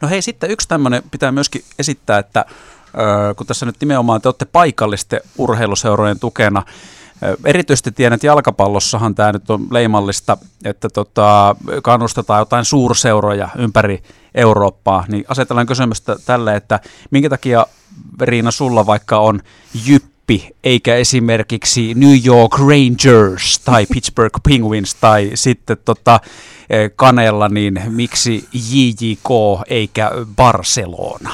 No 0.00 0.08
hei, 0.08 0.22
sitten 0.22 0.50
yksi 0.50 0.68
tämmöinen 0.68 1.02
pitää 1.10 1.32
myöskin 1.32 1.64
esittää, 1.78 2.18
että 2.18 2.44
kun 3.36 3.46
tässä 3.46 3.66
nyt 3.66 3.76
nimenomaan 3.80 4.20
te 4.20 4.28
olette 4.28 4.44
paikallisten 4.44 5.20
urheiluseurojen 5.38 6.18
tukena, 6.18 6.62
Erityisesti 7.44 7.92
tiedän, 7.92 8.14
että 8.14 8.26
jalkapallossahan 8.26 9.14
tämä 9.14 9.32
nyt 9.32 9.50
on 9.50 9.66
leimallista, 9.70 10.36
että 10.64 10.88
tota, 10.88 11.56
kannustetaan 11.82 12.38
jotain 12.38 12.64
suurseuroja 12.64 13.48
ympäri 13.58 14.02
Eurooppaa, 14.34 15.04
niin 15.08 15.24
asetellaan 15.28 15.66
kysymystä 15.66 16.16
tälle, 16.26 16.56
että 16.56 16.80
minkä 17.10 17.28
takia 17.28 17.66
Riina 18.20 18.50
sulla 18.50 18.86
vaikka 18.86 19.18
on 19.18 19.40
jyppi, 19.86 20.50
eikä 20.64 20.96
esimerkiksi 20.96 21.94
New 21.94 22.26
York 22.26 22.52
Rangers 22.58 23.58
tai 23.64 23.86
Pittsburgh 23.92 24.40
Penguins 24.48 24.94
tai 24.94 25.30
sitten 25.34 25.76
tota, 25.84 26.20
Kanella, 26.96 27.48
niin 27.48 27.82
miksi 27.88 28.48
JJK 28.52 29.28
eikä 29.66 30.10
Barcelona? 30.36 31.30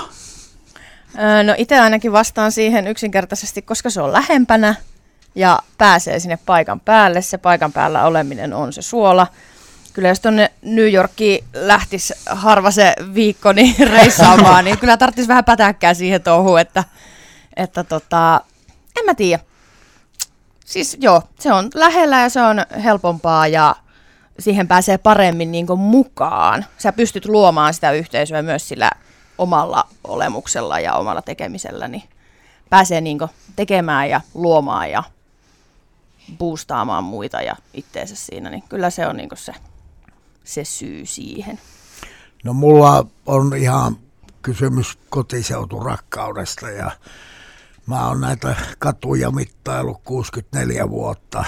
No 1.45 1.55
itse 1.59 1.81
ainakin 1.81 2.13
vastaan 2.13 2.53
siihen 2.53 2.87
yksinkertaisesti, 2.87 3.63
koska 3.63 3.91
se 3.91 4.01
on 4.03 4.13
lähempänä 4.13 4.75
ja 5.35 5.59
pääsee 5.79 6.21
sinne 6.21 6.39
paikan 6.47 6.81
päälle. 6.81 7.23
Se 7.23 7.39
paikan 7.39 7.73
päällä 7.73 8.05
oleminen 8.05 8.55
on 8.55 8.73
se 8.73 8.83
suola. 8.83 9.27
Kyllä 9.93 10.09
jos 10.09 10.21
tuonne 10.21 10.53
New 10.63 10.93
Yorkiin 10.93 11.45
lähtisi 11.55 12.15
harva 12.27 12.71
se 12.71 12.95
viikko 13.15 13.53
niin 13.53 13.75
reissaamaan, 13.93 14.65
niin 14.65 14.79
kyllä 14.79 14.97
tarvitsisi 14.97 15.29
vähän 15.29 15.45
pätäkkää 15.45 15.95
siihen 15.95 16.23
touhuun, 16.23 16.61
että, 16.61 16.85
että 17.57 17.85
tota, 17.85 18.41
en 19.01 19.05
mä 19.07 19.15
tiedä. 19.15 19.43
Siis 20.65 20.97
joo, 21.01 21.23
se 21.39 21.53
on 21.53 21.71
lähellä 21.75 22.21
ja 22.21 22.29
se 22.29 22.43
on 22.43 22.57
helpompaa 22.85 23.47
ja 23.47 23.77
siihen 24.39 24.69
pääsee 24.69 24.99
paremmin 24.99 25.53
niin 25.53 25.67
mukaan. 25.79 26.65
Sä 26.79 26.93
pystyt 26.93 27.27
luomaan 27.27 27.75
sitä 27.75 27.93
yhteisöä 27.93 28.43
myös 28.43 28.69
sillä 28.69 28.91
omalla 29.39 29.89
olemuksella 30.05 30.81
ja 30.81 30.95
omalla 30.95 31.23
tekemisellä, 31.23 31.89
niin 31.89 32.03
pääsee 32.71 33.01
niin 33.01 33.19
tekemään 33.57 34.11
ja 34.11 34.21
luomaan 34.35 34.91
ja 34.91 35.03
boostaamaan 36.39 37.05
muita 37.05 37.43
ja 37.43 37.57
itteensä 37.75 38.17
siinä, 38.17 38.51
niin 38.51 38.63
kyllä 38.69 38.91
se 38.91 39.07
on 39.07 39.17
niin 39.17 39.29
se, 39.35 39.55
se 40.45 40.65
syy 40.65 41.07
siihen. 41.07 41.59
No 42.45 42.53
mulla 42.53 43.07
on 43.27 43.57
ihan 43.57 43.97
kysymys 44.43 44.99
kotiseuturakkaudesta 45.11 46.71
ja 46.71 46.91
mä 47.87 48.09
oon 48.09 48.21
näitä 48.21 48.57
katuja 48.79 49.31
mittailu 49.31 50.01
64 50.05 50.91
vuotta 50.91 51.45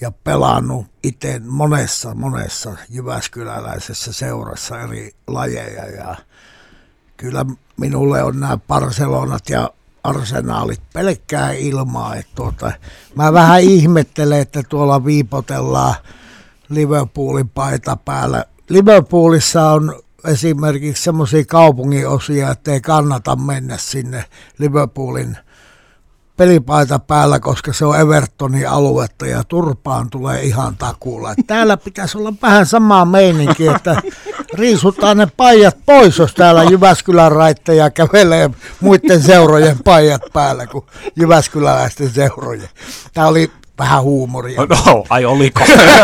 ja 0.00 0.10
pelannut 0.10 0.86
itse 1.02 1.38
monessa, 1.38 2.14
monessa 2.14 2.76
Jyväskyläläisessä 2.90 4.12
seurassa 4.12 4.80
eri 4.80 5.14
lajeja 5.26 5.86
ja 5.86 6.16
kyllä 7.16 7.46
minulle 7.76 8.22
on 8.22 8.40
nämä 8.40 8.58
Barcelonat 8.68 9.50
ja 9.50 9.70
arsenaalit 10.04 10.82
pelkkää 10.94 11.52
ilmaa. 11.52 12.16
Että 12.16 12.32
tuota, 12.34 12.72
mä 13.14 13.32
vähän 13.32 13.60
ihmettelen, 13.60 14.40
että 14.40 14.62
tuolla 14.68 15.04
viipotellaan 15.04 15.94
Liverpoolin 16.68 17.48
paita 17.48 17.96
päällä. 17.96 18.44
Liverpoolissa 18.68 19.70
on 19.70 20.02
esimerkiksi 20.24 21.02
semmoisia 21.02 21.44
kaupunginosia, 21.44 22.50
että 22.50 22.72
ei 22.72 22.80
kannata 22.80 23.36
mennä 23.36 23.76
sinne 23.76 24.24
Liverpoolin– 24.58 25.38
pelipaita 26.40 26.98
päällä, 26.98 27.40
koska 27.40 27.72
se 27.72 27.84
on 27.84 28.00
Evertonin 28.00 28.68
aluetta 28.68 29.26
ja 29.26 29.44
turpaan 29.44 30.10
tulee 30.10 30.42
ihan 30.42 30.76
takuulla. 30.76 31.34
Täällä 31.46 31.76
pitäisi 31.76 32.18
olla 32.18 32.32
vähän 32.42 32.66
samaa 32.66 33.04
meininki, 33.04 33.66
että 33.66 34.02
riisutaan 34.54 35.16
ne 35.16 35.28
pajat 35.36 35.76
pois, 35.86 36.18
jos 36.18 36.34
täällä 36.34 36.64
Jyväskylän 36.64 37.32
raitteja 37.32 37.90
kävelee 37.90 38.50
muiden 38.80 39.22
seurojen 39.22 39.78
pajat 39.84 40.22
päällä 40.32 40.66
kuin 40.66 40.84
Jyväskyläläisten 41.16 42.10
seurojen. 42.10 42.68
Tämä 43.14 43.26
oli 43.26 43.50
vähän 43.80 44.02
huumoria. 44.02 44.60
No, 44.66 45.04
ai 45.08 45.24
oliko? 45.24 45.60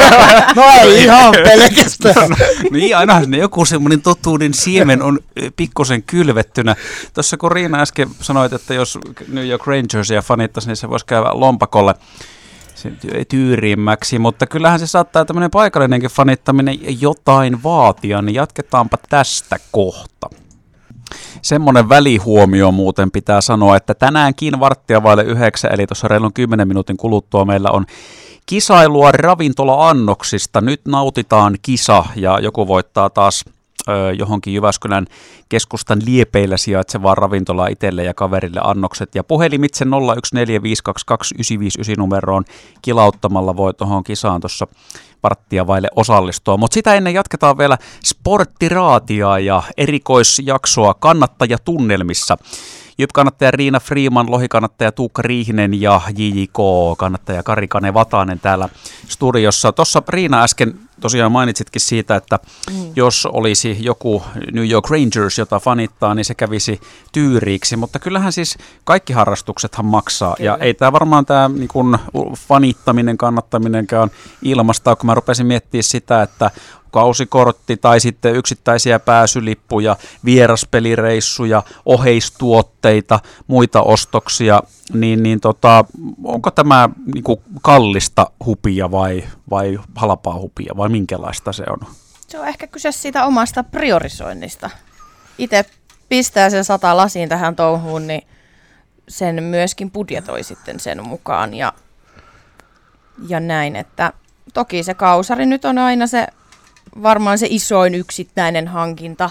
no 0.56 0.62
ei 0.82 1.04
ihan 1.04 1.32
pelkästään. 1.32 2.30
No, 2.30 2.36
niin, 2.70 2.96
aina 2.96 3.20
ne 3.20 3.38
joku 3.38 3.64
semmoinen 3.64 4.02
totuuden 4.02 4.54
siemen 4.54 5.02
on 5.02 5.18
pikkusen 5.56 6.02
kylvettynä. 6.02 6.76
Tuossa 7.14 7.36
kun 7.36 7.52
Riina 7.52 7.80
äsken 7.80 8.08
sanoit, 8.20 8.52
että 8.52 8.74
jos 8.74 8.98
New 9.28 9.48
York 9.48 9.66
Rangersia 9.66 10.22
fanittaisi, 10.22 10.68
niin 10.68 10.76
se 10.76 10.90
voisi 10.90 11.06
käydä 11.06 11.30
lompakolle 11.32 11.94
tyyriimmäksi, 13.28 14.18
mutta 14.18 14.46
kyllähän 14.46 14.78
se 14.78 14.86
saattaa 14.86 15.24
tämmöinen 15.24 15.50
paikallinenkin 15.50 16.10
fanittaminen 16.10 17.00
jotain 17.00 17.62
vaatia, 17.62 18.22
niin 18.22 18.34
jatketaanpa 18.34 18.98
tästä 19.08 19.58
kohta. 19.72 20.30
Semmoinen 21.42 21.88
välihuomio 21.88 22.72
muuten 22.72 23.10
pitää 23.10 23.40
sanoa, 23.40 23.76
että 23.76 23.94
tänäänkin 23.94 24.60
varttia 24.60 25.02
vaille 25.02 25.22
yhdeksän, 25.22 25.74
eli 25.74 25.86
tuossa 25.86 26.08
reilun 26.08 26.32
10 26.32 26.68
minuutin 26.68 26.96
kuluttua 26.96 27.44
meillä 27.44 27.70
on 27.70 27.86
kisailua 28.46 29.12
ravintola-annoksista. 29.12 30.60
Nyt 30.60 30.80
nautitaan 30.88 31.56
kisa 31.62 32.04
ja 32.16 32.38
joku 32.40 32.68
voittaa 32.68 33.10
taas 33.10 33.44
johonkin 34.18 34.54
Jyväskylän 34.54 35.06
keskustan 35.48 36.02
liepeillä 36.06 36.56
sijaitsevaan 36.56 37.18
ravintolaan 37.18 37.72
itselle 37.72 38.04
ja 38.04 38.14
kaverille 38.14 38.60
annokset. 38.64 39.14
Ja 39.14 39.24
puhelimitse 39.24 39.84
0145229959 39.84 39.88
numeroon 41.98 42.44
kilauttamalla 42.82 43.56
voi 43.56 43.74
tuohon 43.74 44.04
kisaan 44.04 44.40
tuossa 44.40 44.66
varttia 45.22 45.66
vaille 45.66 45.88
osallistua. 45.96 46.56
Mutta 46.56 46.74
sitä 46.74 46.94
ennen 46.94 47.14
jatketaan 47.14 47.58
vielä 47.58 47.78
sporttiraatia 48.04 49.38
ja 49.38 49.62
erikoisjaksoa 49.76 50.94
kannattajatunnelmissa. 50.94 52.36
Jyp-kannattaja 52.98 53.50
Riina 53.50 53.80
Freeman, 53.80 54.30
Lohi-kannattaja 54.30 54.92
Tuukka 54.92 55.22
Riihinen 55.22 55.80
ja 55.80 56.00
JJK-kannattaja 56.16 57.42
Kari 57.42 57.68
Kane 57.68 57.94
Vatanen 57.94 58.40
täällä 58.40 58.68
studiossa. 59.08 59.72
Tuossa 59.72 60.02
Riina 60.08 60.42
äsken 60.42 60.74
tosiaan 61.00 61.32
mainitsitkin 61.32 61.80
siitä, 61.80 62.16
että 62.16 62.38
mm. 62.70 62.92
jos 62.96 63.26
olisi 63.26 63.76
joku 63.80 64.22
New 64.52 64.70
York 64.70 64.90
Rangers, 64.90 65.38
jota 65.38 65.60
fanittaa, 65.60 66.14
niin 66.14 66.24
se 66.24 66.34
kävisi 66.34 66.80
tyyriiksi. 67.12 67.76
Mutta 67.76 67.98
kyllähän 67.98 68.32
siis 68.32 68.58
kaikki 68.84 69.12
harrastuksethan 69.12 69.86
maksaa. 69.86 70.34
Kyllä. 70.36 70.50
Ja 70.50 70.58
ei 70.60 70.74
tämä 70.74 70.92
varmaan 70.92 71.26
tämä 71.26 71.48
niin 71.48 71.68
kun, 71.68 71.98
fanittaminen, 72.34 73.18
kannattaminenkaan 73.18 74.10
ilmasta, 74.42 74.96
kun 74.96 75.06
mä 75.06 75.14
rupesin 75.14 75.46
miettimään 75.46 75.82
sitä, 75.82 76.22
että 76.22 76.50
kausikortti 76.90 77.76
tai 77.76 78.00
sitten 78.00 78.36
yksittäisiä 78.36 78.98
pääsylippuja, 78.98 79.96
vieraspelireissuja, 80.24 81.62
oheistuotteita, 81.86 83.20
muita 83.46 83.82
ostoksia, 83.82 84.62
niin, 84.92 85.22
niin 85.22 85.40
tota, 85.40 85.84
onko 86.24 86.50
tämä 86.50 86.88
niin 87.14 87.24
kuin 87.24 87.40
kallista 87.62 88.30
hupia 88.46 88.90
vai, 88.90 89.24
vai 89.50 89.78
halpaa 89.94 90.34
hupia 90.34 90.72
vai 90.76 90.85
minkälaista 90.88 91.52
se 91.52 91.64
on? 91.70 91.78
Se 92.28 92.38
on 92.38 92.48
ehkä 92.48 92.66
kyse 92.66 92.92
siitä 92.92 93.26
omasta 93.26 93.62
priorisoinnista. 93.62 94.70
Itse 95.38 95.64
pistää 96.08 96.50
sen 96.50 96.64
sata 96.64 96.96
lasiin 96.96 97.28
tähän 97.28 97.56
touhuun, 97.56 98.06
niin 98.06 98.26
sen 99.08 99.42
myöskin 99.42 99.90
budjetoi 99.90 100.42
sitten 100.42 100.80
sen 100.80 101.06
mukaan 101.06 101.54
ja, 101.54 101.72
ja 103.28 103.40
näin, 103.40 103.76
että 103.76 104.12
toki 104.54 104.82
se 104.82 104.94
kausari 104.94 105.46
nyt 105.46 105.64
on 105.64 105.78
aina 105.78 106.06
se 106.06 106.26
varmaan 107.02 107.38
se 107.38 107.46
isoin 107.50 107.94
yksittäinen 107.94 108.68
hankinta, 108.68 109.30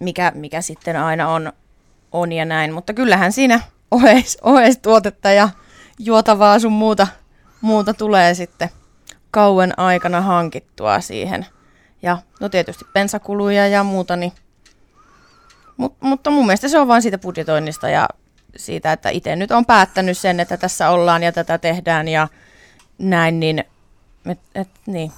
mikä, 0.00 0.32
mikä 0.34 0.60
sitten 0.60 0.96
aina 0.96 1.28
on, 1.28 1.52
on 2.12 2.32
ja 2.32 2.44
näin. 2.44 2.72
Mutta 2.72 2.94
kyllähän 2.94 3.32
siinä 3.32 3.60
oheis, 3.90 4.38
oheistuotetta 4.42 5.30
ja 5.32 5.48
juotavaa 5.98 6.58
sun 6.58 6.72
muuta, 6.72 7.06
muuta 7.60 7.94
tulee 7.94 8.34
sitten 8.34 8.70
kauan 9.32 9.72
aikana 9.76 10.20
hankittua 10.20 11.00
siihen. 11.00 11.46
Ja 12.02 12.18
no 12.40 12.48
tietysti 12.48 12.84
pensakuluja 12.92 13.68
ja 13.68 13.84
muuta, 13.84 14.16
niin, 14.16 14.32
Mut, 15.76 15.96
mutta 16.00 16.30
mun 16.30 16.46
mielestä 16.46 16.68
se 16.68 16.78
on 16.78 16.88
vain 16.88 17.02
siitä 17.02 17.18
budjetoinnista 17.18 17.88
ja 17.88 18.08
siitä, 18.56 18.92
että 18.92 19.08
itse 19.10 19.36
nyt 19.36 19.50
on 19.50 19.66
päättänyt 19.66 20.18
sen, 20.18 20.40
että 20.40 20.56
tässä 20.56 20.90
ollaan 20.90 21.22
ja 21.22 21.32
tätä 21.32 21.58
tehdään 21.58 22.08
ja 22.08 22.28
näin, 22.98 23.40
niin, 23.40 23.64
et, 24.30 24.40
et, 24.54 24.68
niin 24.86 25.12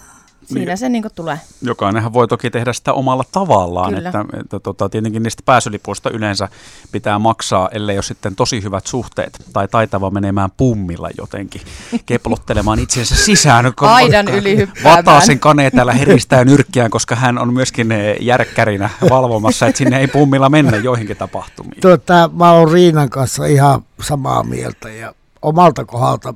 Siinä 0.47 0.71
niin, 0.71 0.79
se 0.79 0.89
niin 0.89 1.05
tulee. 1.15 1.41
Jokainenhan 1.63 2.13
voi 2.13 2.29
toki 2.29 2.51
tehdä 2.51 2.73
sitä 2.73 2.93
omalla 2.93 3.25
tavallaan, 3.33 3.95
Kyllä. 3.95 4.09
että, 4.09 4.25
että 4.41 4.61
tota, 4.61 4.89
tietenkin 4.89 5.23
niistä 5.23 5.43
pääsylipuista 5.47 6.11
yleensä 6.11 6.49
pitää 6.93 7.19
maksaa, 7.19 7.69
ellei 7.73 7.97
ole 7.97 8.03
sitten 8.03 8.37
tosi 8.37 8.63
hyvät 8.63 8.87
suhteet 8.87 9.45
tai 9.53 9.69
taitava 9.69 10.11
menemään 10.11 10.51
pummilla 10.57 11.11
jotenkin, 11.19 11.61
keplottelemaan 12.07 12.79
itsensä 12.79 13.17
sisään. 13.17 13.73
Aidan 13.81 14.29
yli 14.29 14.69
Vataa 14.85 15.21
sen 15.21 15.39
kaneen 15.41 15.73
täällä 15.73 15.93
heristää 15.93 16.45
nyrkkiään, 16.45 16.91
koska 16.91 17.15
hän 17.15 17.39
on 17.39 17.53
myöskin 17.53 17.93
eh, 17.93 18.17
järkkärinä 18.21 18.91
valvomassa, 19.11 19.67
että 19.67 19.79
sinne 19.79 20.01
ei 20.01 20.07
pummilla 20.07 20.49
mennä 20.49 20.77
joihinkin 20.77 21.17
tapahtumiin. 21.17 21.81
Tota, 21.81 22.31
mä 22.33 22.53
oon 22.53 22.73
Riinan 22.73 23.11
kanssa 23.11 23.47
ihan 23.47 23.85
samaa 24.01 24.43
mieltä 24.43 24.91
ja 24.91 25.15
omalta 25.43 25.85
kohdalta 25.85 26.35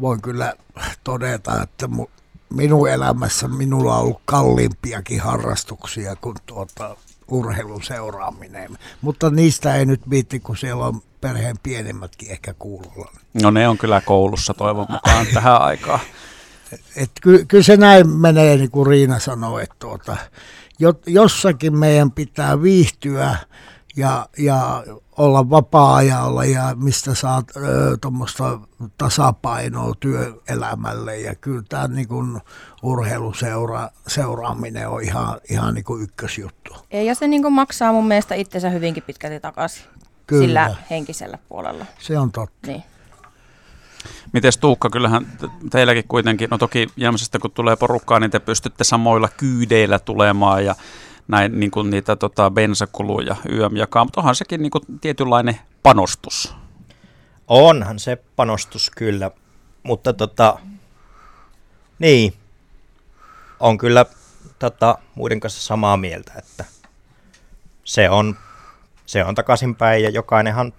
voin 0.00 0.22
kyllä 0.22 0.54
todeta, 1.04 1.62
että 1.62 1.88
minun 2.54 2.88
elämässä 2.88 3.48
minulla 3.48 3.94
on 3.94 4.02
ollut 4.02 4.20
kalliimpiakin 4.24 5.20
harrastuksia 5.20 6.16
kuin 6.16 6.36
tuota, 6.46 6.96
urheilun 7.28 7.82
seuraaminen. 7.82 8.78
Mutta 9.02 9.30
niistä 9.30 9.74
ei 9.74 9.86
nyt 9.86 10.10
viitti, 10.10 10.40
kun 10.40 10.56
siellä 10.56 10.86
on 10.86 11.02
perheen 11.20 11.56
pienimmätkin 11.62 12.30
ehkä 12.30 12.54
kuulolla. 12.58 13.10
No 13.42 13.50
ne 13.50 13.68
on 13.68 13.78
kyllä 13.78 14.00
koulussa 14.00 14.54
toivon 14.54 14.86
mukaan 14.90 15.26
tähän 15.34 15.62
aikaan. 15.62 16.00
Et 16.96 17.10
ky, 17.22 17.44
kyllä 17.48 17.64
se 17.64 17.76
näin 17.76 18.08
menee, 18.08 18.56
niin 18.56 18.70
kuin 18.70 18.86
Riina 18.86 19.18
sanoi, 19.18 19.62
että 19.62 19.76
tuota, 19.78 20.16
jossakin 21.06 21.78
meidän 21.78 22.10
pitää 22.10 22.62
viihtyä 22.62 23.36
ja, 23.96 24.28
ja 24.38 24.84
olla 25.16 25.50
vapaa-ajalla 25.50 26.44
ja 26.44 26.74
mistä 26.74 27.14
saat 27.14 27.44
tuommoista 28.00 28.60
tasapainoa 28.98 29.94
työelämälle. 30.00 31.18
Ja 31.18 31.34
kyllä 31.34 31.62
tämä 31.68 31.88
niin 31.88 32.40
urheiluseura, 32.82 33.88
seuraaminen 34.06 34.88
on 34.88 35.02
ihan, 35.02 35.40
ihan 35.50 35.74
niin 35.74 35.84
kuin 35.84 36.02
ykkösjuttu. 36.02 36.76
Ja, 36.92 37.02
ja 37.02 37.14
se 37.14 37.28
niin 37.28 37.42
kuin 37.42 37.54
maksaa 37.54 37.92
mun 37.92 38.08
mielestä 38.08 38.34
itsensä 38.34 38.70
hyvinkin 38.70 39.02
pitkälti 39.02 39.40
takaisin 39.40 39.84
kyllä. 40.26 40.46
sillä 40.46 40.76
henkisellä 40.90 41.38
puolella. 41.48 41.86
Se 41.98 42.18
on 42.18 42.32
totta. 42.32 42.66
Niin. 42.66 42.82
Miten 44.32 44.52
Tuukka, 44.60 44.90
kyllähän 44.90 45.26
teilläkin 45.70 46.04
kuitenkin, 46.08 46.50
no 46.50 46.58
toki 46.58 46.86
Jämsästä 46.96 47.38
kun 47.38 47.50
tulee 47.50 47.76
porukkaa, 47.76 48.20
niin 48.20 48.30
te 48.30 48.38
pystytte 48.38 48.84
samoilla 48.84 49.28
kyydeillä 49.36 49.98
tulemaan 49.98 50.64
ja 50.64 50.74
näin 51.30 51.60
niin 51.60 51.70
kuin 51.70 51.90
niitä 51.90 52.16
tota, 52.16 52.50
bensakuluja 52.50 53.36
YM 53.48 53.76
jakaa, 53.76 54.04
mutta 54.04 54.20
onhan 54.20 54.34
sekin 54.34 54.62
niin 54.62 54.70
kuin 54.70 54.82
tietynlainen 55.00 55.60
panostus. 55.82 56.54
Onhan 57.48 57.98
se 57.98 58.16
panostus 58.36 58.90
kyllä, 58.96 59.30
mutta 59.82 60.12
tota, 60.12 60.58
niin, 61.98 62.34
on 63.60 63.78
kyllä 63.78 64.06
tota, 64.58 64.98
muiden 65.14 65.40
kanssa 65.40 65.62
samaa 65.62 65.96
mieltä, 65.96 66.32
että 66.38 66.64
se 67.84 68.10
on, 68.10 68.36
se 69.06 69.24
on 69.24 69.34
takaisinpäin 69.34 70.02
ja 70.02 70.10
jokainenhan 70.10 70.72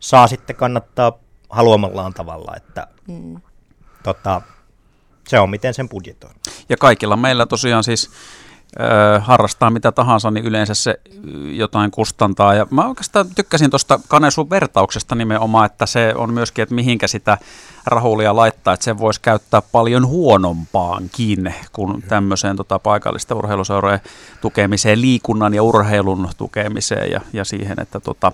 saa 0.00 0.26
sitten 0.26 0.56
kannattaa 0.56 1.18
haluamallaan 1.50 2.14
tavalla, 2.14 2.56
että 2.56 2.86
mm. 3.08 3.40
tota, 4.02 4.42
se 5.28 5.38
on 5.38 5.50
miten 5.50 5.74
sen 5.74 5.88
budjetoi. 5.88 6.30
Ja 6.68 6.76
kaikilla 6.76 7.16
meillä 7.16 7.46
tosiaan 7.46 7.84
siis 7.84 8.10
harrastaa 9.20 9.70
mitä 9.70 9.92
tahansa, 9.92 10.30
niin 10.30 10.44
yleensä 10.44 10.74
se 10.74 11.00
jotain 11.52 11.90
kustantaa. 11.90 12.54
Ja 12.54 12.66
mä 12.70 12.88
oikeastaan 12.88 13.26
tykkäsin 13.34 13.70
tuosta 13.70 14.00
Kanesun 14.08 14.50
vertauksesta 14.50 15.14
nimenomaan, 15.14 15.66
että 15.66 15.86
se 15.86 16.12
on 16.16 16.34
myöskin, 16.34 16.62
että 16.62 16.74
mihinkä 16.74 17.06
sitä 17.08 17.38
rahulia 17.86 18.36
laittaa, 18.36 18.74
että 18.74 18.84
sen 18.84 18.98
voisi 18.98 19.20
käyttää 19.20 19.62
paljon 19.62 20.06
huonompaankin 20.06 21.54
kuin 21.72 22.02
tämmöiseen 22.02 22.56
tota, 22.56 22.78
paikallisten 22.78 23.36
urheiluseurojen 23.36 24.00
tukemiseen, 24.40 25.00
liikunnan 25.00 25.54
ja 25.54 25.62
urheilun 25.62 26.28
tukemiseen 26.36 27.10
ja, 27.10 27.20
ja 27.32 27.44
siihen, 27.44 27.80
että 27.80 28.00
tota, 28.00 28.32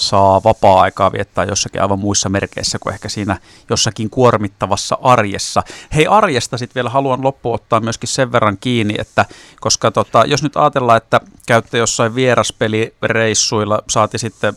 saa 0.00 0.42
vapaa-aikaa 0.44 1.12
viettää 1.12 1.44
jossakin 1.44 1.82
aivan 1.82 1.98
muissa 1.98 2.28
merkeissä 2.28 2.78
kuin 2.78 2.94
ehkä 2.94 3.08
siinä 3.08 3.38
jossakin 3.70 4.10
kuormittavassa 4.10 4.98
arjessa. 5.02 5.62
Hei 5.94 6.06
arjesta 6.06 6.58
sitten 6.58 6.74
vielä 6.74 6.90
haluan 6.90 7.24
loppuun 7.24 7.54
ottaa 7.54 7.80
myöskin 7.80 8.08
sen 8.08 8.32
verran 8.32 8.58
kiinni, 8.60 8.94
että 8.98 9.24
koska 9.60 9.90
tota, 9.90 10.24
jos 10.26 10.42
nyt 10.42 10.56
ajatellaan, 10.56 10.96
että 10.96 11.20
käytte 11.46 11.78
jossain 11.78 12.14
vieraspelireissuilla, 12.14 13.82
saati 13.88 14.18
sitten 14.18 14.54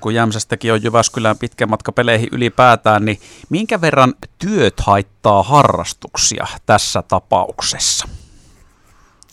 kun 0.00 0.14
Jämsästäkin 0.14 0.72
on 0.72 0.82
Jyväskylään 0.82 1.38
pitkä 1.38 1.66
matka 1.66 1.92
peleihin 1.92 2.28
ylipäätään, 2.32 3.04
niin 3.04 3.20
minkä 3.48 3.80
verran 3.80 4.14
työt 4.38 4.80
haittaa 4.80 5.42
harrastuksia 5.42 6.46
tässä 6.66 7.02
tapauksessa? 7.02 8.08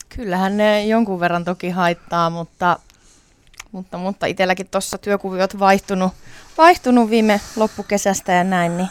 Kyllähän 0.08 0.56
ne 0.56 0.86
jonkun 0.86 1.20
verran 1.20 1.44
toki 1.44 1.70
haittaa, 1.70 2.30
mutta 2.30 2.78
mutta, 3.74 3.98
mutta 3.98 4.26
itselläkin 4.26 4.68
tuossa 4.68 4.98
työkuviot 4.98 5.58
vaihtunut, 5.58 6.12
vaihtunut 6.58 7.10
viime 7.10 7.40
loppukesästä 7.56 8.32
ja 8.32 8.44
näin, 8.44 8.76
niin 8.76 8.88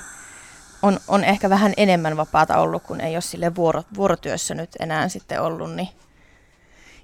on, 0.82 1.00
on 1.08 1.24
ehkä 1.24 1.50
vähän 1.50 1.74
enemmän 1.78 2.18
vapaata 2.18 2.58
ollut, 2.58 2.84
kun 2.84 3.02
ei 3.02 3.16
ole 3.16 3.22
sille 3.22 3.56
vuoro, 3.56 3.84
vuorotyössä 3.96 4.56
nyt 4.56 4.70
enää 4.80 5.10
sitten 5.10 5.42
ollut, 5.42 5.76
niin 5.76 5.88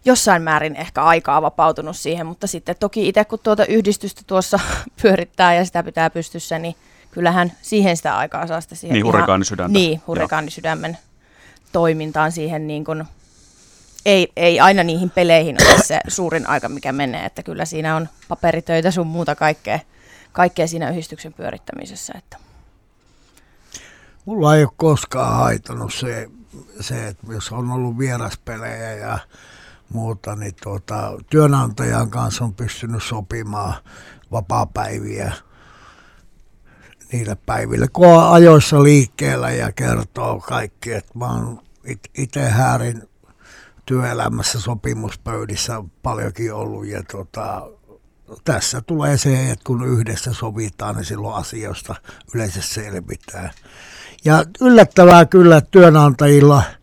jossain 0.06 0.42
määrin 0.42 0.76
ehkä 0.76 1.04
aikaa 1.04 1.42
vapautunut 1.42 1.98
siihen, 1.98 2.26
mutta 2.26 2.48
sitten 2.48 2.76
toki 2.80 3.08
itse 3.08 3.26
kun 3.26 3.40
tuota 3.44 3.66
yhdistystä 3.66 4.22
tuossa 4.28 4.60
pyörittää 5.02 5.54
ja 5.54 5.66
sitä 5.66 5.84
pitää 5.84 6.10
pystyssä, 6.10 6.60
niin 6.60 6.76
kyllähän 7.12 7.52
siihen 7.62 7.98
sitä 7.98 8.18
aikaa 8.18 8.48
saa 8.48 8.62
sitä 8.62 8.76
siihen. 8.76 8.94
Niin, 8.94 9.06
hurrikaanisydäntä. 9.06 9.74
Niin, 9.74 10.02
hurrikaanisydämen 10.08 10.98
toimintaan 11.72 12.32
siihen 12.32 12.68
niin 12.68 12.86
kuin 12.86 13.04
ei, 14.06 14.32
ei 14.36 14.60
aina 14.60 14.84
niihin 14.84 15.10
peleihin 15.10 15.58
ole 15.68 15.84
se 15.84 16.00
suurin 16.08 16.50
aika, 16.50 16.70
mikä 16.70 16.92
menee, 16.92 17.26
että 17.26 17.44
kyllä 17.44 17.66
siinä 17.66 17.96
on 17.96 18.10
paperitöitä 18.28 18.92
sun 18.92 19.08
muuta 19.08 19.36
kaikkea, 19.36 19.80
kaikkea 20.32 20.68
siinä 20.68 20.90
yhdistyksen 20.90 21.34
pyörittämisessä. 21.34 22.14
Että. 22.18 22.38
Mulla 24.26 24.56
ei 24.56 24.64
ole 24.64 24.72
koskaan 24.78 25.36
haitannut 25.36 25.94
se, 25.94 26.30
se 26.80 27.08
että 27.08 27.34
jos 27.34 27.52
on 27.52 27.72
ollut 27.72 27.98
vieraspelejä 27.98 28.94
ja 28.94 29.20
muuta, 29.94 30.36
niin 30.36 30.56
tuota, 30.64 31.14
työnantajan 31.30 32.10
kanssa 32.10 32.44
on 32.44 32.54
pystynyt 32.54 33.04
sopimaan 33.04 33.74
vapaapäiviä 34.32 35.34
niille 37.12 37.38
päiville, 37.46 37.88
kun 37.88 38.08
on 38.08 38.34
ajoissa 38.34 38.84
liikkeellä 38.84 39.52
ja 39.52 39.72
kertoo 39.72 40.40
kaikki, 40.40 40.94
että 40.94 41.12
mä 41.20 41.26
oon 41.26 41.62
itse 42.18 42.50
häärin 42.50 43.09
työelämässä 43.90 44.60
sopimuspöydissä 44.60 45.84
paljonkin 46.04 46.54
ollut 46.54 46.88
ja 46.88 47.04
tota, 47.12 47.70
tässä 48.44 48.82
tulee 48.82 49.18
se, 49.18 49.52
että 49.52 49.64
kun 49.66 49.88
yhdessä 49.88 50.34
sovitaan, 50.34 50.96
niin 50.96 51.06
silloin 51.06 51.36
asioista 51.36 51.96
yleensä 52.34 52.62
selvitään. 52.62 53.52
Ja 54.26 54.44
yllättävää 54.62 55.26
kyllä, 55.26 55.58
että 55.58 55.72
työnantajilla– 55.72 56.64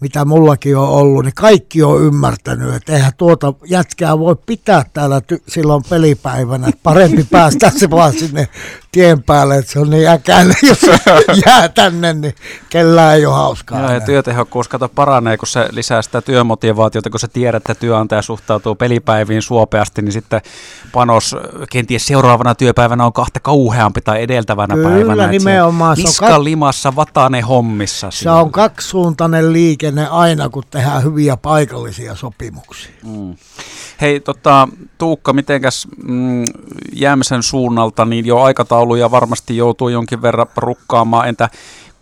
mitä 0.00 0.24
mullakin 0.24 0.76
on 0.76 0.88
ollut, 0.88 1.24
niin 1.24 1.34
kaikki 1.34 1.82
on 1.82 2.02
ymmärtänyt, 2.02 2.74
että 2.74 2.92
eihän 2.92 3.12
tuota 3.16 3.54
jätkää 3.66 4.18
voi 4.18 4.36
pitää 4.46 4.84
täällä 4.92 5.20
ty- 5.32 5.42
silloin 5.48 5.84
pelipäivänä, 5.90 6.70
parempi 6.82 7.24
päästä 7.30 7.70
se 7.76 7.90
vaan 7.90 8.12
sinne 8.12 8.48
tien 8.92 9.22
päälle, 9.22 9.56
että 9.56 9.72
se 9.72 9.78
on 9.78 9.90
niin 9.90 10.08
äkäinen, 10.08 10.54
jos 10.68 10.80
jää 11.46 11.68
tänne, 11.68 12.12
niin 12.12 12.34
kellään 12.70 13.16
ei 13.16 13.26
ole 13.26 13.34
hauskaa. 13.34 13.80
Joo, 13.80 13.92
ja 13.92 14.00
työtehokkuus 14.00 14.68
kato 14.68 14.88
paranee, 14.88 15.36
kun 15.36 15.48
se 15.48 15.68
lisää 15.70 16.02
sitä 16.02 16.22
työmotivaatiota, 16.22 17.10
kun 17.10 17.20
se 17.20 17.28
tiedät, 17.28 17.56
että 17.56 17.74
työnantaja 17.74 18.22
suhtautuu 18.22 18.74
pelipäiviin 18.74 19.42
suopeasti, 19.42 20.02
niin 20.02 20.12
sitten 20.12 20.40
panos 20.92 21.36
kenties 21.70 22.06
seuraavana 22.06 22.54
työpäivänä 22.54 23.06
on 23.06 23.12
kahta 23.12 23.40
kauheampi 23.40 24.00
tai 24.00 24.22
edeltävänä 24.22 24.74
Kyllä, 24.74 24.88
päivänä. 24.88 25.12
Kyllä, 25.12 25.26
nimenomaan. 25.26 25.96
Se 25.96 26.24
on 26.24 26.28
ka- 26.30 26.44
limassa, 26.44 26.96
vatane 26.96 27.40
hommissa. 27.40 28.10
Se 28.10 28.18
siinä. 28.18 28.34
on 28.34 28.52
kaksisuuntainen 28.52 29.52
liikenne 29.52 30.06
aina, 30.06 30.48
kun 30.48 30.62
tehdään 30.70 31.04
hyviä 31.04 31.36
paikallisia 31.36 32.16
sopimuksia. 32.16 32.92
Mm. 33.04 33.34
Hei, 34.00 34.20
tota, 34.20 34.68
Tuukka, 34.98 35.32
mitenkäs 35.32 35.88
mm, 36.04 36.44
Jämsen 36.92 37.42
suunnalta, 37.42 38.04
niin 38.04 38.26
jo 38.26 38.40
aikatauluja 38.80 39.10
varmasti 39.10 39.56
joutuu 39.56 39.88
jonkin 39.88 40.22
verran 40.22 40.46
rukkaamaan. 40.56 41.28
Entä 41.28 41.48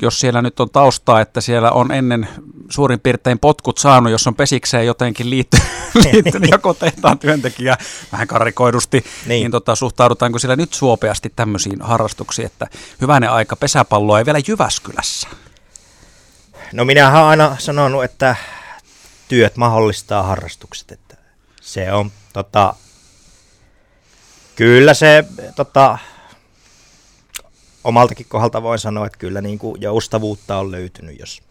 jos 0.03 0.21
siellä 0.21 0.43
nyt 0.43 0.61
on 0.61 0.71
taustaa, 0.71 1.21
että 1.21 1.41
siellä 1.41 1.71
on 1.71 1.93
ennen 1.93 2.29
suurin 2.69 3.01
piirtein 3.01 3.39
potkut 3.39 3.79
saanut, 3.79 4.13
jos 4.13 4.27
on 4.27 4.35
pesikseen 4.35 4.87
jotenkin 4.87 5.31
liittynyt, 5.31 5.67
liittynyt 5.95 6.51
joko 6.51 6.75
tehtaan 6.75 7.19
työntekijä 7.19 7.77
vähän 8.13 8.29
karikoidusti, 8.29 9.05
niin, 9.27 9.29
niin 9.29 9.51
tota, 9.51 9.75
suhtaudutaanko 9.75 10.39
siellä 10.39 10.57
nyt 10.57 10.75
suopeasti 10.75 11.33
tämmöisiin 11.37 11.83
harrastuksiin, 11.83 12.47
että 12.47 12.67
hyvänen 13.01 13.31
aika 13.31 13.57
pesäpalloa 13.57 14.19
ei 14.19 14.27
vielä 14.27 14.41
Jyväskylässä? 14.49 15.29
No 16.73 16.85
minä 16.85 17.09
olen 17.09 17.25
aina 17.25 17.57
sanonut, 17.59 18.05
että 18.05 18.37
työt 19.29 19.57
mahdollistaa 19.57 20.23
harrastukset, 20.23 20.93
että 20.93 21.17
se 21.61 21.93
on 21.93 22.11
tota, 22.33 22.75
kyllä 24.57 24.95
se 24.95 25.25
tota, 25.57 25.99
omaltakin 27.85 28.27
kohdalta 28.29 28.63
voin 28.63 28.79
sanoa, 28.79 29.07
että 29.07 29.19
kyllä 29.19 29.41
niin 29.41 29.59
kuin 29.59 29.83
joustavuutta 29.83 30.59
on 30.59 30.71
löytynyt, 30.71 31.19
jos 31.19 31.43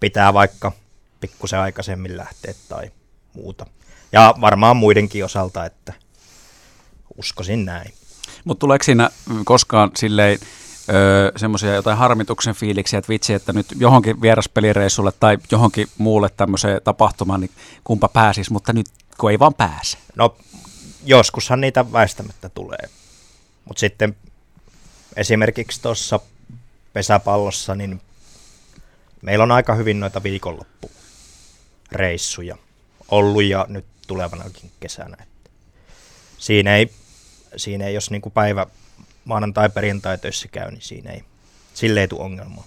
pitää 0.00 0.34
vaikka 0.34 0.72
pikkusen 1.20 1.58
aikaisemmin 1.58 2.16
lähteä 2.16 2.54
tai 2.68 2.90
muuta. 3.34 3.66
Ja 4.12 4.34
varmaan 4.40 4.76
muidenkin 4.76 5.24
osalta, 5.24 5.64
että 5.64 5.92
uskoisin 7.16 7.64
näin. 7.64 7.92
Mutta 8.44 8.60
tuleeko 8.60 8.84
siinä 8.84 9.10
koskaan 9.44 9.90
silleen 9.96 10.38
öö, 10.88 11.32
semmoisia 11.36 11.74
jotain 11.74 11.98
harmituksen 11.98 12.54
fiiliksiä, 12.54 12.98
että 12.98 13.08
vitsi, 13.08 13.32
että 13.32 13.52
nyt 13.52 13.66
johonkin 13.78 14.20
vieraspelireissulle 14.20 15.12
tai 15.20 15.38
johonkin 15.52 15.88
muulle 15.98 16.28
tämmöiseen 16.36 16.80
tapahtumaan, 16.84 17.40
niin 17.40 17.50
kumpa 17.84 18.08
pääsisi, 18.08 18.52
mutta 18.52 18.72
nyt 18.72 18.86
kun 19.18 19.30
ei 19.30 19.38
vaan 19.38 19.54
pääse. 19.54 19.98
No 20.16 20.36
joskushan 21.04 21.60
niitä 21.60 21.92
väistämättä 21.92 22.48
tulee. 22.48 22.88
Mutta 23.64 23.80
sitten 23.80 24.16
esimerkiksi 25.16 25.82
tuossa 25.82 26.20
pesäpallossa, 26.92 27.74
niin 27.74 28.00
meillä 29.22 29.42
on 29.42 29.52
aika 29.52 29.74
hyvin 29.74 30.00
noita 30.00 30.22
viikonloppureissuja 30.22 32.56
ollut 33.08 33.44
ja 33.44 33.66
nyt 33.68 33.84
tulevanakin 34.06 34.70
kesänä. 34.80 35.16
Että 35.22 35.50
siinä 36.38 36.76
ei, 36.76 36.90
siinä 37.56 37.86
ei 37.86 37.94
jos 37.94 38.10
niin 38.10 38.22
kuin 38.22 38.32
päivä 38.32 38.66
maanantai 39.24 39.68
perjantai 39.68 40.18
töissä 40.18 40.48
käy, 40.48 40.70
niin 40.70 40.82
siinä 40.82 41.10
ei, 41.10 41.24
sille 41.74 42.00
ei 42.00 42.08
tule 42.08 42.22
ongelmaa. 42.22 42.64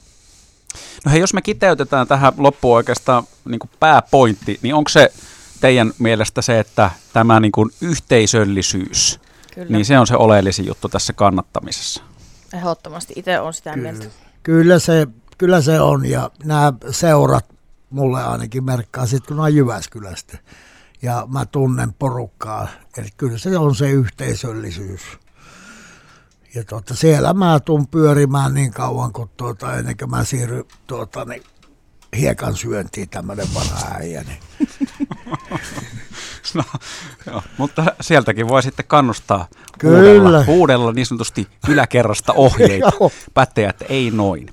No 1.05 1.11
hei, 1.11 1.19
jos 1.19 1.33
me 1.33 1.41
kiteytetään 1.41 2.07
tähän 2.07 2.33
loppuun 2.37 2.75
oikeastaan 2.75 3.23
niin 3.45 3.59
kuin 3.59 3.71
pääpointti, 3.79 4.59
niin 4.61 4.75
onko 4.75 4.89
se 4.89 5.13
teidän 5.61 5.93
mielestä 5.99 6.41
se, 6.41 6.59
että 6.59 6.91
tämä 7.13 7.39
niin 7.39 7.51
kuin 7.51 7.71
yhteisöllisyys, 7.81 9.19
Kyllä. 9.53 9.69
niin 9.69 9.85
se 9.85 9.99
on 9.99 10.07
se 10.07 10.15
oleellisin 10.15 10.65
juttu 10.65 10.89
tässä 10.89 11.13
kannattamisessa? 11.13 12.03
Ehdottomasti, 12.53 13.13
itse 13.15 13.39
on 13.39 13.53
sitä 13.53 13.73
Kyllä. 13.73 13.91
mieltä. 13.91 14.15
Kyllä 14.43 14.79
se, 14.79 15.07
kyllä 15.37 15.61
se 15.61 15.81
on 15.81 16.05
ja 16.05 16.31
nämä 16.43 16.73
seurat 16.91 17.45
mulle 17.89 18.23
ainakin 18.23 18.63
merkkaa 18.63 19.05
sitten, 19.05 19.27
kun 19.27 19.45
on 19.45 19.55
Jyväskylästä 19.55 20.37
ja 21.01 21.27
mä 21.31 21.45
tunnen 21.45 21.93
porukkaa. 21.93 22.67
Eli 22.97 23.07
kyllä 23.17 23.37
se 23.37 23.57
on 23.57 23.75
se 23.75 23.91
yhteisöllisyys. 23.91 25.01
Ja 26.55 26.63
tuota, 26.63 26.95
siellä 26.95 27.33
mä 27.33 27.59
tuun 27.59 27.87
pyörimään 27.87 28.53
niin 28.53 28.71
kauan, 28.71 29.13
kun 29.13 29.29
tuota, 29.37 29.77
ennen 29.77 29.97
kuin 29.97 30.09
mä 30.09 30.23
siirryn 30.23 30.65
tuota, 30.87 31.25
niin 31.25 31.43
hiekan 32.17 32.55
syöntiin 32.55 33.09
tämmöinen 33.09 33.47
vanha 33.53 33.87
äijä. 33.95 34.23
Niin. 34.23 34.39
No, 36.61 36.63
joo, 37.27 37.41
mutta 37.57 37.85
sieltäkin 38.01 38.47
voi 38.47 38.63
sitten 38.63 38.85
kannustaa 38.87 39.47
Kyllä. 39.79 39.97
Uudella, 39.97 40.43
uudella 40.47 40.91
niin 40.91 41.05
sanotusti 41.05 41.47
yläkerrasta 41.69 42.33
ohjeita. 42.33 42.91
Pätee, 43.33 43.69
että 43.69 43.85
ei 43.89 44.11
noin. 44.11 44.49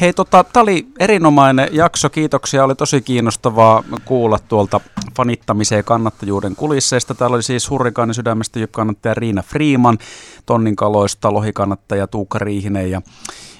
Hei, 0.00 0.12
tota, 0.12 0.44
tämä 0.44 0.62
oli 0.62 0.86
erinomainen 0.98 1.68
jakso. 1.72 2.10
Kiitoksia. 2.10 2.64
Oli 2.64 2.74
tosi 2.74 3.00
kiinnostavaa 3.00 3.84
kuulla 4.04 4.38
tuolta 4.38 4.80
fanittamisen 5.16 5.76
ja 5.76 5.82
kannattajuuden 5.82 6.56
kulisseista. 6.56 7.14
Täällä 7.14 7.34
oli 7.34 7.42
siis 7.42 7.70
Hurrikaanin 7.70 8.14
sydämestä 8.14 8.60
kannattaja 8.70 9.14
Riina 9.14 9.42
Freeman, 9.42 9.98
Tonnin 10.46 10.76
kaloista 10.76 11.32
lohikannattaja 11.32 12.06
Tuukka 12.06 12.38
Riihinen 12.38 12.90
ja 12.90 13.02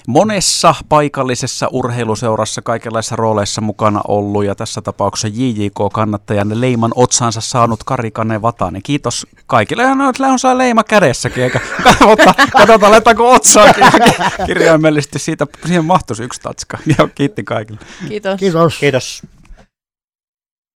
monessa 0.07 0.75
paikallisessa 0.89 1.67
urheiluseurassa 1.71 2.61
kaikenlaisissa 2.61 3.15
rooleissa 3.15 3.61
mukana 3.61 4.01
ollut 4.07 4.45
ja 4.45 4.55
tässä 4.55 4.81
tapauksessa 4.81 5.27
JJK-kannattajan 5.27 6.61
leiman 6.61 6.91
otsaansa 6.95 7.41
saanut 7.41 7.83
Kari 7.83 8.11
Kane 8.11 8.41
Vatanen. 8.41 8.83
Kiitos 8.83 9.27
kaikille. 9.47 9.83
Ja 9.83 9.95
no, 9.95 10.11
on 10.19 10.39
saa 10.39 10.57
leima 10.57 10.83
kädessäkin, 10.83 11.43
eikä 11.43 11.59
katsotaan, 11.83 12.35
katsotaan 12.51 12.91
laitetaanko 12.91 13.33
otsaan 13.33 13.73
kirjaimellisesti 14.47 15.19
siitä, 15.19 15.47
siihen 15.65 15.85
mahtuisi 15.85 16.23
yksi 16.23 16.41
tatska. 16.41 16.77
Joo, 16.97 17.09
kiitti 17.15 17.43
kaikille. 17.43 17.79
Kiitos. 18.07 18.39
Kiitos. 18.39 18.77
Kiitos. 18.77 19.23